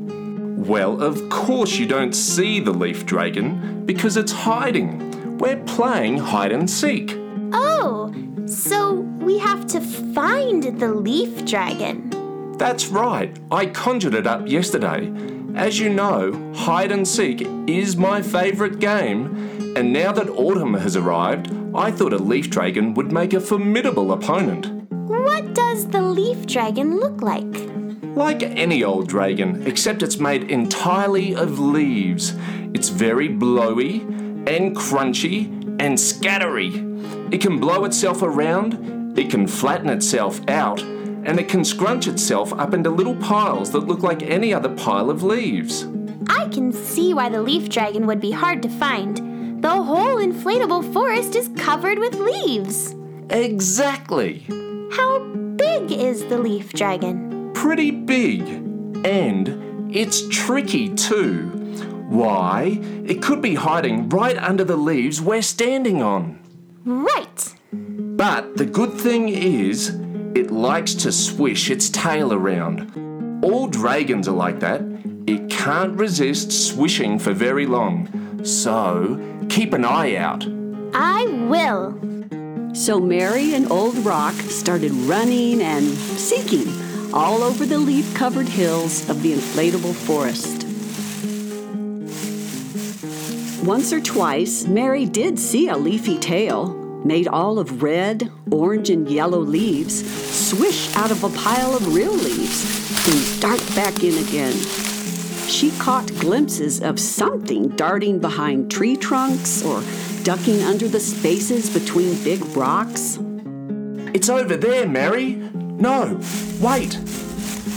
Well, 0.67 1.01
of 1.01 1.29
course 1.29 1.77
you 1.77 1.85
don't 1.85 2.13
see 2.13 2.59
the 2.59 2.71
leaf 2.71 3.05
dragon 3.05 3.85
because 3.85 4.15
it's 4.15 4.31
hiding. 4.31 5.37
We're 5.37 5.61
playing 5.63 6.19
hide 6.19 6.53
and 6.53 6.69
seek. 6.69 7.17
Oh, 7.51 8.13
so 8.45 8.93
we 8.93 9.39
have 9.39 9.67
to 9.67 9.81
find 9.81 10.79
the 10.79 10.93
leaf 10.93 11.43
dragon. 11.45 12.09
That's 12.57 12.87
right, 12.87 13.37
I 13.51 13.65
conjured 13.65 14.13
it 14.13 14.25
up 14.25 14.47
yesterday. 14.47 15.11
As 15.55 15.79
you 15.79 15.89
know, 15.89 16.53
hide 16.55 16.91
and 16.91 17.05
seek 17.05 17.41
is 17.67 17.97
my 17.97 18.21
favourite 18.21 18.79
game, 18.79 19.52
and 19.75 19.91
now 19.91 20.11
that 20.11 20.29
autumn 20.29 20.75
has 20.75 20.95
arrived, 20.95 21.51
I 21.73 21.91
thought 21.91 22.13
a 22.13 22.17
leaf 22.17 22.49
dragon 22.49 22.93
would 22.93 23.11
make 23.11 23.33
a 23.33 23.39
formidable 23.39 24.11
opponent. 24.11 24.67
What 24.91 25.53
does 25.53 25.87
the 25.87 26.01
leaf 26.01 26.45
dragon 26.45 26.99
look 26.99 27.21
like? 27.21 27.43
Like 28.15 28.43
any 28.43 28.83
old 28.83 29.07
dragon, 29.07 29.65
except 29.65 30.03
it's 30.03 30.19
made 30.19 30.51
entirely 30.51 31.35
of 31.35 31.57
leaves. 31.59 32.35
It's 32.73 32.89
very 32.89 33.27
blowy 33.27 34.01
and 34.01 34.75
crunchy 34.75 35.47
and 35.79 35.97
scattery. 35.97 37.33
It 37.33 37.41
can 37.41 37.59
blow 37.59 37.85
itself 37.85 38.21
around, 38.21 39.17
it 39.17 39.31
can 39.31 39.47
flatten 39.47 39.89
itself 39.89 40.39
out, 40.47 40.81
and 40.81 41.39
it 41.39 41.49
can 41.49 41.65
scrunch 41.65 42.07
itself 42.07 42.53
up 42.53 42.75
into 42.75 42.91
little 42.91 43.15
piles 43.15 43.71
that 43.71 43.87
look 43.87 44.03
like 44.03 44.21
any 44.21 44.53
other 44.53 44.69
pile 44.69 45.09
of 45.09 45.23
leaves. 45.23 45.87
I 46.29 46.47
can 46.49 46.71
see 46.71 47.13
why 47.15 47.29
the 47.29 47.41
leaf 47.41 47.69
dragon 47.69 48.05
would 48.05 48.21
be 48.21 48.31
hard 48.31 48.61
to 48.61 48.69
find. 48.69 49.32
The 49.63 49.81
whole 49.81 50.17
inflatable 50.17 50.91
forest 50.91 51.35
is 51.35 51.47
covered 51.55 51.97
with 51.97 52.15
leaves. 52.15 52.93
Exactly. 53.29 54.45
How 54.91 55.19
big 55.55 55.89
is 55.89 56.25
the 56.25 56.37
leaf 56.37 56.73
dragon? 56.73 57.53
Pretty 57.53 57.89
big. 57.89 58.41
And 59.05 59.95
it's 59.95 60.27
tricky 60.27 60.93
too. 60.93 61.47
Why? 62.09 62.77
It 63.05 63.21
could 63.21 63.41
be 63.41 63.55
hiding 63.55 64.09
right 64.09 64.37
under 64.37 64.65
the 64.65 64.75
leaves 64.75 65.21
we're 65.21 65.41
standing 65.41 66.01
on. 66.01 66.39
Right. 66.83 67.55
But 67.71 68.57
the 68.57 68.65
good 68.65 68.91
thing 68.91 69.29
is, 69.29 69.97
it 70.35 70.51
likes 70.51 70.93
to 70.95 71.11
swish 71.13 71.71
its 71.71 71.89
tail 71.89 72.33
around. 72.33 73.41
All 73.45 73.67
dragons 73.67 74.27
are 74.27 74.35
like 74.35 74.59
that. 74.59 74.81
It 75.25 75.49
can't 75.49 75.97
resist 75.97 76.51
swishing 76.51 77.17
for 77.17 77.31
very 77.31 77.65
long. 77.65 78.43
So, 78.43 79.32
keep 79.53 79.71
an 79.71 79.85
eye 79.85 80.15
out. 80.15 80.43
I 80.95 81.25
will. 81.47 81.93
So 82.73 82.99
Mary 82.99 83.53
and 83.53 83.71
Old 83.71 83.95
Rock 83.97 84.33
started 84.33 84.91
running 84.91 85.61
and 85.61 85.85
seeking 85.85 86.67
all 87.13 87.43
over 87.43 87.63
the 87.63 87.77
leaf 87.77 88.15
covered 88.15 88.49
hills 88.49 89.07
of 89.11 89.21
the 89.21 89.33
inflatable 89.33 89.93
forest. 89.93 90.65
Once 93.63 93.93
or 93.93 94.01
twice, 94.01 94.65
Mary 94.65 95.05
did 95.05 95.37
see 95.37 95.69
a 95.69 95.77
leafy 95.77 96.17
tail, 96.17 96.69
made 97.05 97.27
all 97.27 97.59
of 97.59 97.83
red, 97.83 98.31
orange, 98.49 98.89
and 98.89 99.07
yellow 99.07 99.39
leaves, 99.39 100.03
swish 100.49 100.93
out 100.95 101.11
of 101.11 101.23
a 101.23 101.29
pile 101.29 101.75
of 101.75 101.93
real 101.93 102.11
leaves, 102.11 103.05
then 103.05 103.39
dart 103.39 103.61
back 103.75 104.03
in 104.03 104.17
again. 104.17 104.92
She 105.47 105.71
caught 105.77 106.07
glimpses 106.19 106.81
of 106.81 106.99
something 106.99 107.69
darting 107.69 108.19
behind 108.19 108.71
tree 108.71 108.95
trunks 108.97 109.63
or 109.63 109.83
ducking 110.23 110.61
under 110.63 110.87
the 110.87 110.99
spaces 110.99 111.69
between 111.69 112.21
big 112.23 112.43
rocks. 112.55 113.19
It's 114.13 114.29
over 114.29 114.55
there, 114.55 114.87
Mary. 114.87 115.35
No, 115.53 116.19
wait. 116.61 116.97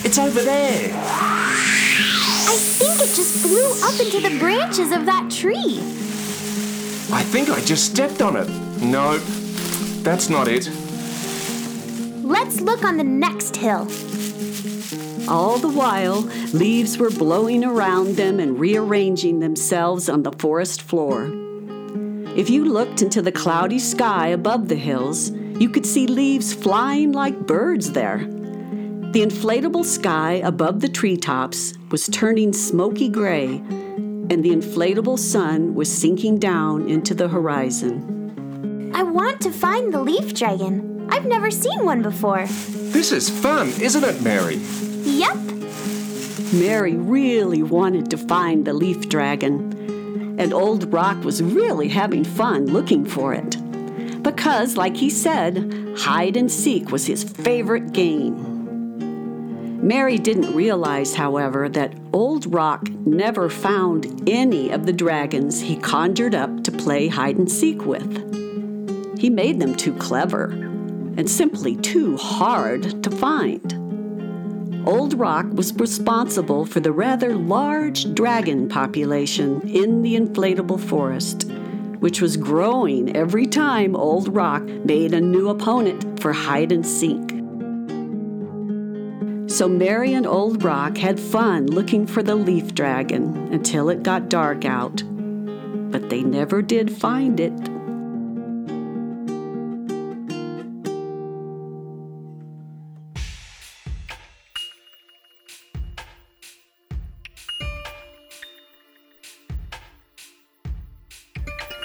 It's 0.05 0.19
over 0.19 0.41
there. 0.41 0.91
I 0.95 2.57
think 2.59 3.01
it 3.01 3.15
just 3.15 3.43
flew 3.43 3.73
up 3.83 4.01
into 4.01 4.21
the 4.21 4.39
branches 4.39 4.93
of 4.93 5.07
that 5.07 5.31
tree. 5.31 5.79
I 7.13 7.23
think 7.23 7.51
I 7.51 7.61
just 7.61 7.87
stepped 7.93 8.23
on 8.23 8.37
it. 8.37 8.49
No, 8.81 9.19
that's 10.03 10.29
not 10.29 10.49
it. 10.49 10.69
Let's 12.23 12.61
look 12.61 12.85
on 12.85 12.97
the 12.97 13.05
next 13.05 13.57
hill. 13.57 13.87
All 15.29 15.59
the 15.59 15.69
while, 15.69 16.21
leaves 16.53 16.99
were 16.99 17.11
blowing 17.11 17.65
around 17.65 18.15
them 18.15 18.39
and 18.39 18.61
rearranging 18.61 19.41
themselves 19.41 20.09
on 20.09 20.23
the 20.23 20.31
forest 20.31 20.83
floor. 20.83 21.25
If 22.37 22.49
you 22.49 22.65
looked 22.65 23.03
into 23.03 23.23
the 23.23 23.33
cloudy 23.33 23.81
sky 23.81 24.29
above 24.29 24.69
the 24.69 24.77
hills, 24.77 25.31
you 25.31 25.69
could 25.69 25.85
see 25.85 26.07
leaves 26.07 26.53
flying 26.53 27.11
like 27.11 27.47
birds 27.47 27.91
there. 27.91 28.19
The 28.19 29.23
inflatable 29.23 29.85
sky 29.85 30.35
above 30.45 30.81
the 30.81 30.89
treetops 30.89 31.75
was 31.91 32.07
turning 32.07 32.53
smoky 32.53 33.09
gray, 33.09 33.57
and 33.57 34.45
the 34.45 34.51
inflatable 34.51 35.19
sun 35.19 35.75
was 35.75 35.91
sinking 35.91 36.39
down 36.39 36.89
into 36.89 37.15
the 37.15 37.29
horizon. 37.29 38.93
I 38.95 39.03
want 39.03 39.41
to 39.41 39.51
find 39.51 39.93
the 39.93 40.03
leaf 40.03 40.35
dragon. 40.35 41.09
I've 41.11 41.27
never 41.27 41.51
seen 41.51 41.85
one 41.85 42.03
before. 42.03 42.47
This 42.47 43.11
is 43.11 43.29
fun, 43.29 43.69
isn't 43.81 44.05
it, 44.05 44.23
Mary? 44.23 44.61
Yep. 45.07 45.37
Mary 46.53 46.97
really 46.97 47.63
wanted 47.63 48.11
to 48.11 48.17
find 48.17 48.65
the 48.65 48.73
leaf 48.73 49.09
dragon, 49.09 50.37
and 50.39 50.53
Old 50.53 50.93
Rock 50.93 51.23
was 51.23 51.41
really 51.43 51.89
having 51.89 52.25
fun 52.25 52.67
looking 52.67 53.05
for 53.05 53.33
it. 53.33 53.57
Because, 54.23 54.77
like 54.77 54.97
he 54.97 55.09
said, 55.09 55.95
hide 55.97 56.37
and 56.37 56.51
seek 56.51 56.91
was 56.91 57.07
his 57.07 57.23
favorite 57.23 57.93
game. 57.93 58.57
Mary 59.87 60.19
didn't 60.19 60.57
realize, 60.57 61.15
however, 61.15 61.69
that 61.69 61.95
Old 62.13 62.53
Rock 62.53 62.89
never 62.91 63.49
found 63.49 64.29
any 64.29 64.71
of 64.71 64.87
the 64.87 64.93
dragons 64.93 65.61
he 65.61 65.77
conjured 65.77 66.35
up 66.35 66.65
to 66.65 66.73
play 66.73 67.07
hide 67.07 67.37
and 67.37 67.49
seek 67.51 67.87
with. 67.87 69.21
He 69.21 69.31
made 69.31 69.61
them 69.61 69.77
too 69.77 69.95
clever 69.95 70.47
and 71.17 71.31
simply 71.31 71.77
too 71.77 72.17
hard 72.17 73.05
to 73.05 73.11
find. 73.11 73.76
Old 74.87 75.15
Rock 75.15 75.47
was 75.53 75.75
responsible 75.75 76.65
for 76.65 76.79
the 76.79 76.93
rather 76.93 77.35
large 77.35 78.15
dragon 78.15 78.69
population 78.69 79.61
in 79.69 80.03
the 80.03 80.15
inflatable 80.15 80.79
forest, 80.79 81.51
which 81.99 82.21
was 82.21 82.37
growing 82.37 83.17
every 83.17 83.47
time 83.47 83.97
Old 83.97 84.33
Rock 84.33 84.63
made 84.63 85.13
a 85.13 85.21
new 85.21 85.49
opponent 85.49 86.21
for 86.21 86.33
hide 86.33 86.71
and 86.71 86.87
seek. 86.87 87.31
So 89.51 89.69
Mary 89.69 90.13
and 90.13 90.27
Old 90.27 90.63
Rock 90.63 90.99
had 90.99 91.19
fun 91.19 91.67
looking 91.67 92.07
for 92.07 92.23
the 92.23 92.37
leaf 92.37 92.73
dragon 92.73 93.53
until 93.53 93.89
it 93.89 94.05
got 94.05 94.29
dark 94.29 94.65
out. 94.65 95.03
But 95.91 96.11
they 96.11 96.23
never 96.23 96.63
did 96.63 96.93
find 96.93 97.41
it. 97.41 97.76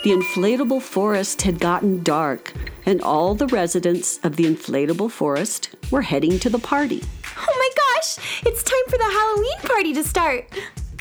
The 0.03 0.09
inflatable 0.09 0.81
forest 0.81 1.43
had 1.43 1.59
gotten 1.59 2.01
dark, 2.01 2.53
and 2.87 2.99
all 3.03 3.35
the 3.35 3.45
residents 3.45 4.19
of 4.23 4.35
the 4.35 4.45
inflatable 4.45 5.11
forest 5.11 5.75
were 5.91 6.01
heading 6.01 6.39
to 6.39 6.49
the 6.49 6.57
party. 6.57 7.03
Oh 7.37 7.55
my 7.55 7.69
gosh, 7.75 8.17
it's 8.43 8.63
time 8.63 8.83
for 8.87 8.97
the 8.97 9.03
Halloween 9.03 9.59
party 9.61 9.93
to 9.93 10.03
start. 10.03 10.51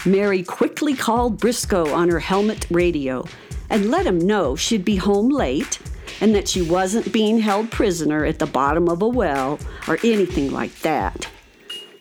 Mary 0.05 0.43
quickly 0.43 0.95
called 0.95 1.39
Briscoe 1.39 1.95
on 1.95 2.11
her 2.11 2.21
helmet 2.21 2.67
radio 2.71 3.25
and 3.71 3.91
let 3.91 4.05
him 4.05 4.19
know 4.19 4.55
she'd 4.55 4.85
be 4.85 4.97
home 4.97 5.31
late 5.31 5.79
and 6.21 6.35
that 6.35 6.47
she 6.47 6.61
wasn't 6.61 7.11
being 7.11 7.39
held 7.39 7.71
prisoner 7.71 8.27
at 8.27 8.39
the 8.39 8.45
bottom 8.45 8.87
of 8.87 9.01
a 9.01 9.09
well 9.09 9.59
or 9.89 9.97
anything 10.05 10.53
like 10.53 10.79
that. 10.81 11.27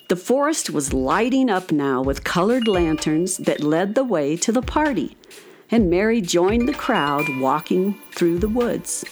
The 0.10 0.18
forest 0.18 0.70
was 0.70 0.92
lighting 0.92 1.50
up 1.50 1.72
now 1.72 2.02
with 2.02 2.26
colored 2.26 2.68
lanterns 2.68 3.38
that 3.38 3.64
led 3.64 3.96
the 3.96 4.04
way 4.04 4.36
to 4.38 4.52
the 4.52 4.62
party, 4.62 5.16
and 5.72 5.90
Mary 5.90 6.22
joined 6.22 6.68
the 6.68 6.74
crowd 6.74 7.28
walking 7.38 7.94
through 8.12 8.40
the 8.40 8.50
woods. 8.50 9.06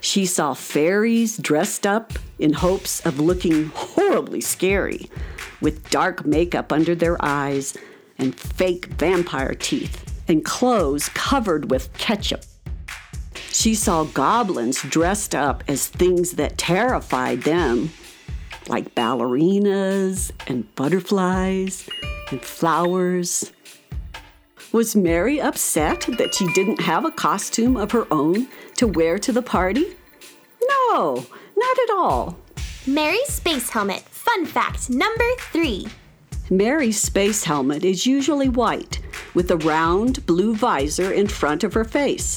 She 0.00 0.26
saw 0.26 0.54
fairies 0.54 1.36
dressed 1.36 1.86
up 1.86 2.12
in 2.38 2.52
hopes 2.52 3.04
of 3.04 3.20
looking 3.20 3.66
horribly 3.74 4.40
scary, 4.40 5.10
with 5.60 5.90
dark 5.90 6.24
makeup 6.24 6.72
under 6.72 6.94
their 6.94 7.16
eyes 7.24 7.76
and 8.18 8.34
fake 8.38 8.86
vampire 8.86 9.54
teeth 9.54 10.04
and 10.28 10.44
clothes 10.44 11.08
covered 11.10 11.70
with 11.70 11.92
ketchup. 11.94 12.44
She 13.50 13.74
saw 13.74 14.04
goblins 14.04 14.82
dressed 14.82 15.34
up 15.34 15.64
as 15.68 15.88
things 15.88 16.32
that 16.32 16.58
terrified 16.58 17.42
them, 17.42 17.90
like 18.68 18.94
ballerinas 18.94 20.30
and 20.46 20.72
butterflies 20.74 21.88
and 22.30 22.40
flowers. 22.40 23.52
Was 24.70 24.94
Mary 24.94 25.40
upset 25.40 26.00
that 26.18 26.34
she 26.34 26.46
didn't 26.52 26.82
have 26.82 27.06
a 27.06 27.10
costume 27.10 27.74
of 27.78 27.90
her 27.92 28.06
own 28.10 28.48
to 28.76 28.86
wear 28.86 29.18
to 29.18 29.32
the 29.32 29.40
party? 29.40 29.96
No, 30.62 31.24
not 31.56 31.78
at 31.78 31.90
all. 31.90 32.36
Mary's 32.86 33.28
space 33.28 33.70
helmet. 33.70 34.00
Fun 34.00 34.44
fact 34.44 34.90
number 34.90 35.24
three. 35.52 35.86
Mary's 36.50 37.00
space 37.00 37.44
helmet 37.44 37.82
is 37.82 38.06
usually 38.06 38.50
white, 38.50 39.00
with 39.32 39.50
a 39.50 39.56
round 39.56 40.26
blue 40.26 40.54
visor 40.54 41.12
in 41.12 41.28
front 41.28 41.64
of 41.64 41.72
her 41.72 41.84
face. 41.84 42.36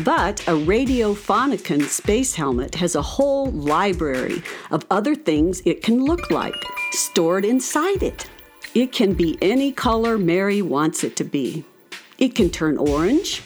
But 0.00 0.42
a 0.42 0.52
Radiophonicon 0.52 1.84
space 1.84 2.34
helmet 2.34 2.74
has 2.74 2.94
a 2.96 3.02
whole 3.02 3.50
library 3.50 4.42
of 4.70 4.84
other 4.90 5.14
things 5.14 5.62
it 5.64 5.82
can 5.82 6.04
look 6.04 6.30
like 6.30 6.54
stored 6.90 7.46
inside 7.46 8.02
it. 8.02 8.28
It 8.74 8.90
can 8.90 9.12
be 9.12 9.36
any 9.42 9.70
color 9.70 10.16
Mary 10.16 10.62
wants 10.62 11.04
it 11.04 11.14
to 11.16 11.24
be. 11.24 11.62
It 12.16 12.34
can 12.34 12.48
turn 12.48 12.78
orange, 12.78 13.42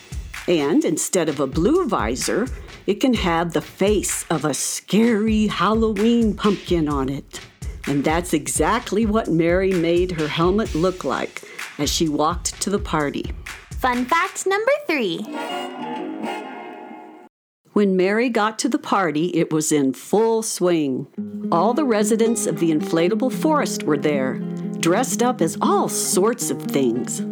and 0.47 0.85
instead 0.85 1.29
of 1.29 1.41
a 1.41 1.49
blue 1.49 1.89
visor, 1.89 2.47
it 2.87 3.01
can 3.01 3.13
have 3.15 3.53
the 3.53 3.61
face 3.61 4.25
of 4.31 4.45
a 4.45 4.55
scary 4.55 5.49
Halloween 5.49 6.33
pumpkin 6.33 6.89
on 6.89 7.09
it. 7.09 7.41
And 7.89 8.05
that's 8.05 8.33
exactly 8.33 9.05
what 9.05 9.27
Mary 9.27 9.73
made 9.73 10.13
her 10.13 10.29
helmet 10.29 10.73
look 10.77 11.03
like 11.03 11.43
as 11.79 11.93
she 11.93 12.09
walked 12.09 12.61
to 12.63 12.71
the 12.71 12.79
party. 12.79 13.33
Fun 13.73 14.05
fact 14.05 14.47
number 14.47 14.73
three. 14.87 15.19
When 17.73 17.97
Mary 17.97 18.29
got 18.29 18.61
to 18.61 18.69
the 18.69 18.79
party, 18.79 19.27
it 19.35 19.53
was 19.53 19.73
in 19.73 19.93
full 19.93 20.43
swing. 20.43 21.09
All 21.51 21.75
the 21.75 21.85
residents 21.85 22.47
of 22.47 22.61
the 22.61 22.71
inflatable 22.71 23.33
forest 23.33 23.83
were 23.83 23.99
there, 23.99 24.41
dressed 24.81 25.23
up 25.23 25.41
as 25.41 25.57
all 25.61 25.89
sorts 25.89 26.51
of 26.51 26.63
things. 26.63 27.23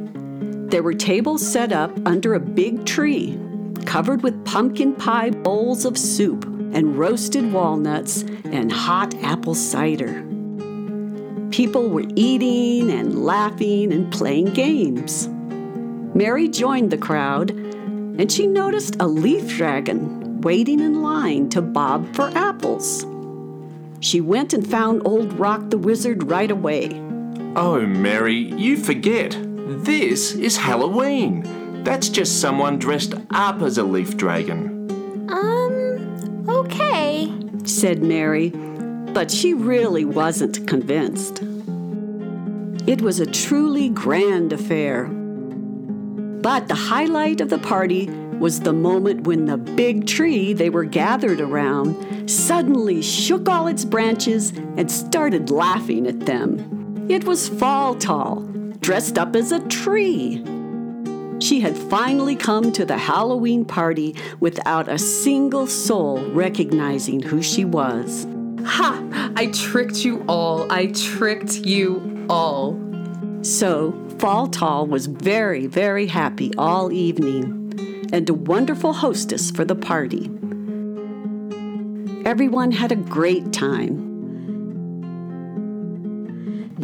There 0.70 0.82
were 0.82 0.94
tables 0.94 1.46
set 1.46 1.72
up 1.72 1.92
under 2.06 2.34
a 2.34 2.40
big 2.40 2.84
tree, 2.84 3.38
covered 3.84 4.22
with 4.22 4.44
pumpkin 4.44 4.94
pie 4.94 5.30
bowls 5.30 5.84
of 5.84 5.96
soup 5.96 6.44
and 6.44 6.98
roasted 6.98 7.52
walnuts 7.52 8.22
and 8.44 8.72
hot 8.72 9.14
apple 9.22 9.54
cider. 9.54 10.22
People 11.50 11.88
were 11.88 12.04
eating 12.16 12.90
and 12.90 13.24
laughing 13.24 13.92
and 13.92 14.12
playing 14.12 14.46
games. 14.54 15.28
Mary 16.14 16.48
joined 16.48 16.90
the 16.90 16.98
crowd, 16.98 17.50
and 17.50 18.30
she 18.30 18.46
noticed 18.46 18.96
a 18.98 19.06
leaf 19.06 19.56
dragon 19.56 20.40
waiting 20.40 20.80
in 20.80 21.02
line 21.02 21.48
to 21.50 21.62
bob 21.62 22.12
for 22.14 22.28
apples. 22.34 23.06
She 24.00 24.20
went 24.20 24.52
and 24.52 24.68
found 24.68 25.06
Old 25.06 25.32
Rock 25.34 25.70
the 25.70 25.78
Wizard 25.78 26.28
right 26.30 26.50
away. 26.50 26.88
Oh, 27.56 27.80
Mary, 27.86 28.34
you 28.34 28.76
forget. 28.76 29.36
This 29.38 30.32
is 30.32 30.56
Halloween. 30.56 31.84
That's 31.84 32.08
just 32.08 32.40
someone 32.40 32.80
dressed 32.80 33.14
up 33.30 33.62
as 33.62 33.78
a 33.78 33.84
leaf 33.84 34.16
dragon. 34.16 34.90
Um, 35.30 36.48
okay, 36.48 37.32
said 37.62 38.02
Mary, 38.02 38.50
but 38.50 39.30
she 39.30 39.54
really 39.54 40.04
wasn't 40.04 40.66
convinced. 40.66 41.42
It 42.88 43.00
was 43.00 43.20
a 43.20 43.26
truly 43.26 43.88
grand 43.88 44.52
affair. 44.52 45.04
But 45.04 46.66
the 46.66 46.74
highlight 46.74 47.40
of 47.40 47.50
the 47.50 47.58
party 47.58 48.10
was 48.40 48.60
the 48.60 48.72
moment 48.72 49.28
when 49.28 49.44
the 49.44 49.58
big 49.58 50.08
tree 50.08 50.54
they 50.54 50.70
were 50.70 50.84
gathered 50.84 51.40
around 51.40 52.28
suddenly 52.28 53.00
shook 53.00 53.48
all 53.48 53.68
its 53.68 53.84
branches 53.84 54.50
and 54.76 54.90
started 54.90 55.50
laughing 55.50 56.08
at 56.08 56.26
them. 56.26 56.83
It 57.06 57.24
was 57.24 57.50
Fall 57.50 57.94
Tall, 57.96 58.40
dressed 58.80 59.18
up 59.18 59.36
as 59.36 59.52
a 59.52 59.60
tree. 59.68 60.42
She 61.38 61.60
had 61.60 61.76
finally 61.76 62.34
come 62.34 62.72
to 62.72 62.86
the 62.86 62.96
Halloween 62.96 63.66
party 63.66 64.16
without 64.40 64.88
a 64.88 64.98
single 64.98 65.66
soul 65.66 66.24
recognizing 66.30 67.20
who 67.20 67.42
she 67.42 67.66
was. 67.66 68.26
Ha! 68.64 69.32
I 69.36 69.48
tricked 69.48 70.04
you 70.04 70.24
all. 70.26 70.72
I 70.72 70.86
tricked 70.86 71.56
you 71.56 72.26
all. 72.30 72.80
So, 73.42 73.92
Fall 74.18 74.46
Tall 74.46 74.86
was 74.86 75.04
very, 75.04 75.66
very 75.66 76.06
happy 76.06 76.52
all 76.56 76.90
evening 76.90 78.08
and 78.14 78.30
a 78.30 78.34
wonderful 78.34 78.94
hostess 78.94 79.50
for 79.50 79.66
the 79.66 79.76
party. 79.76 80.30
Everyone 82.24 82.72
had 82.72 82.92
a 82.92 82.96
great 82.96 83.52
time. 83.52 84.13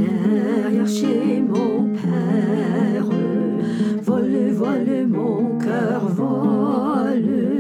Derrière 0.01 0.87
chez 0.87 1.43
mon 1.43 1.93
père, 1.95 3.05
vole, 4.03 4.51
vole, 4.53 5.07
mon 5.07 5.59
cœur 5.59 6.09
vole. 6.09 7.60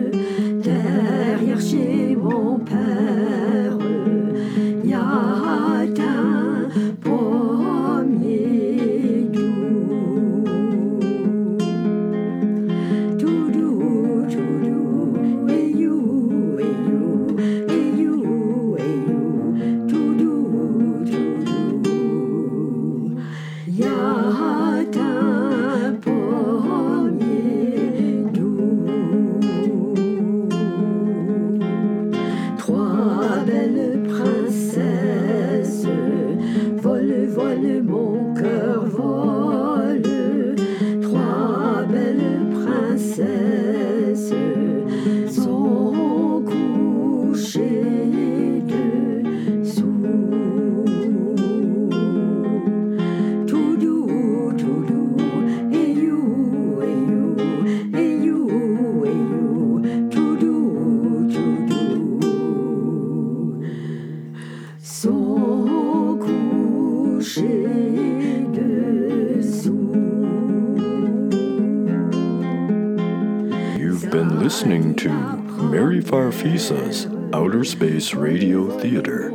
Farfisa's 76.70 77.34
Outer 77.34 77.64
Space 77.64 78.14
Radio 78.14 78.78
Theater. 78.78 79.30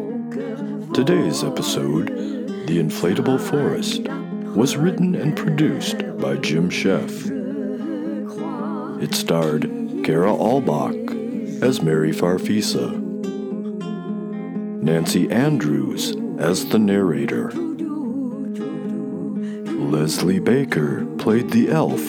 Today's 0.94 1.44
episode, 1.44 2.08
The 2.08 2.80
Inflatable 2.80 3.42
Forest, 3.42 4.04
was 4.56 4.78
written 4.78 5.16
and 5.16 5.36
produced 5.36 5.98
by 6.18 6.38
Jim 6.38 6.70
Sheff. 6.70 7.30
It 9.04 9.14
starred 9.14 9.64
Kara 10.06 10.32
Albach 10.32 11.62
as 11.62 11.82
Mary 11.82 12.12
Farfisa, 12.12 13.02
Nancy 14.82 15.30
Andrews 15.30 16.16
as 16.40 16.70
the 16.70 16.80
narrator, 16.80 17.52
Leslie 19.92 20.40
Baker 20.40 21.06
played 21.18 21.52
the 21.52 21.70
elf, 21.70 22.00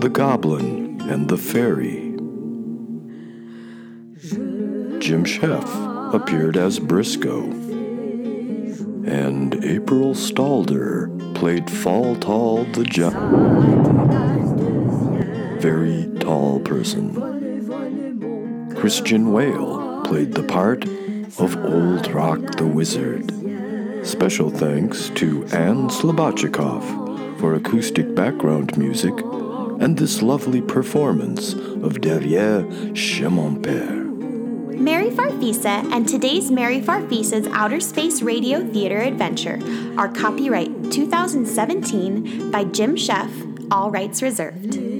the 0.00 0.10
goblin, 0.12 1.00
and 1.10 1.28
the 1.28 1.36
fairy. 1.36 2.07
Jim 5.08 5.24
Sheff 5.24 6.12
appeared 6.12 6.58
as 6.58 6.78
Briscoe, 6.78 7.44
and 9.06 9.64
April 9.64 10.12
Stalder 10.12 11.08
played 11.34 11.70
Fall 11.70 12.14
Tall 12.16 12.64
the 12.64 12.84
giant, 12.84 13.16
very 15.62 16.06
tall 16.20 16.60
person. 16.60 17.14
Christian 18.76 19.32
Whale 19.32 20.02
played 20.02 20.34
the 20.34 20.42
part 20.42 20.84
of 20.84 21.56
Old 21.64 22.12
Rock 22.12 22.40
the 22.58 22.66
Wizard. 22.66 23.32
Special 24.06 24.50
thanks 24.50 25.08
to 25.14 25.46
Anne 25.46 25.88
Slobodchikov 25.88 27.40
for 27.40 27.54
acoustic 27.54 28.14
background 28.14 28.76
music 28.76 29.14
and 29.80 29.96
this 29.96 30.20
lovely 30.20 30.60
performance 30.60 31.54
of 31.54 32.02
Derrière 32.02 32.94
chez 32.94 33.24
père. 33.24 34.07
Mary 34.78 35.10
Farfisa 35.10 35.92
and 35.92 36.08
today's 36.08 36.52
Mary 36.52 36.80
Farfisa's 36.80 37.48
Outer 37.48 37.80
Space 37.80 38.22
Radio 38.22 38.64
Theater 38.64 38.98
Adventure 38.98 39.58
are 39.98 40.08
copyright 40.08 40.92
2017 40.92 42.52
by 42.52 42.62
Jim 42.62 42.94
Sheff, 42.94 43.66
all 43.72 43.90
rights 43.90 44.22
reserved. 44.22 44.97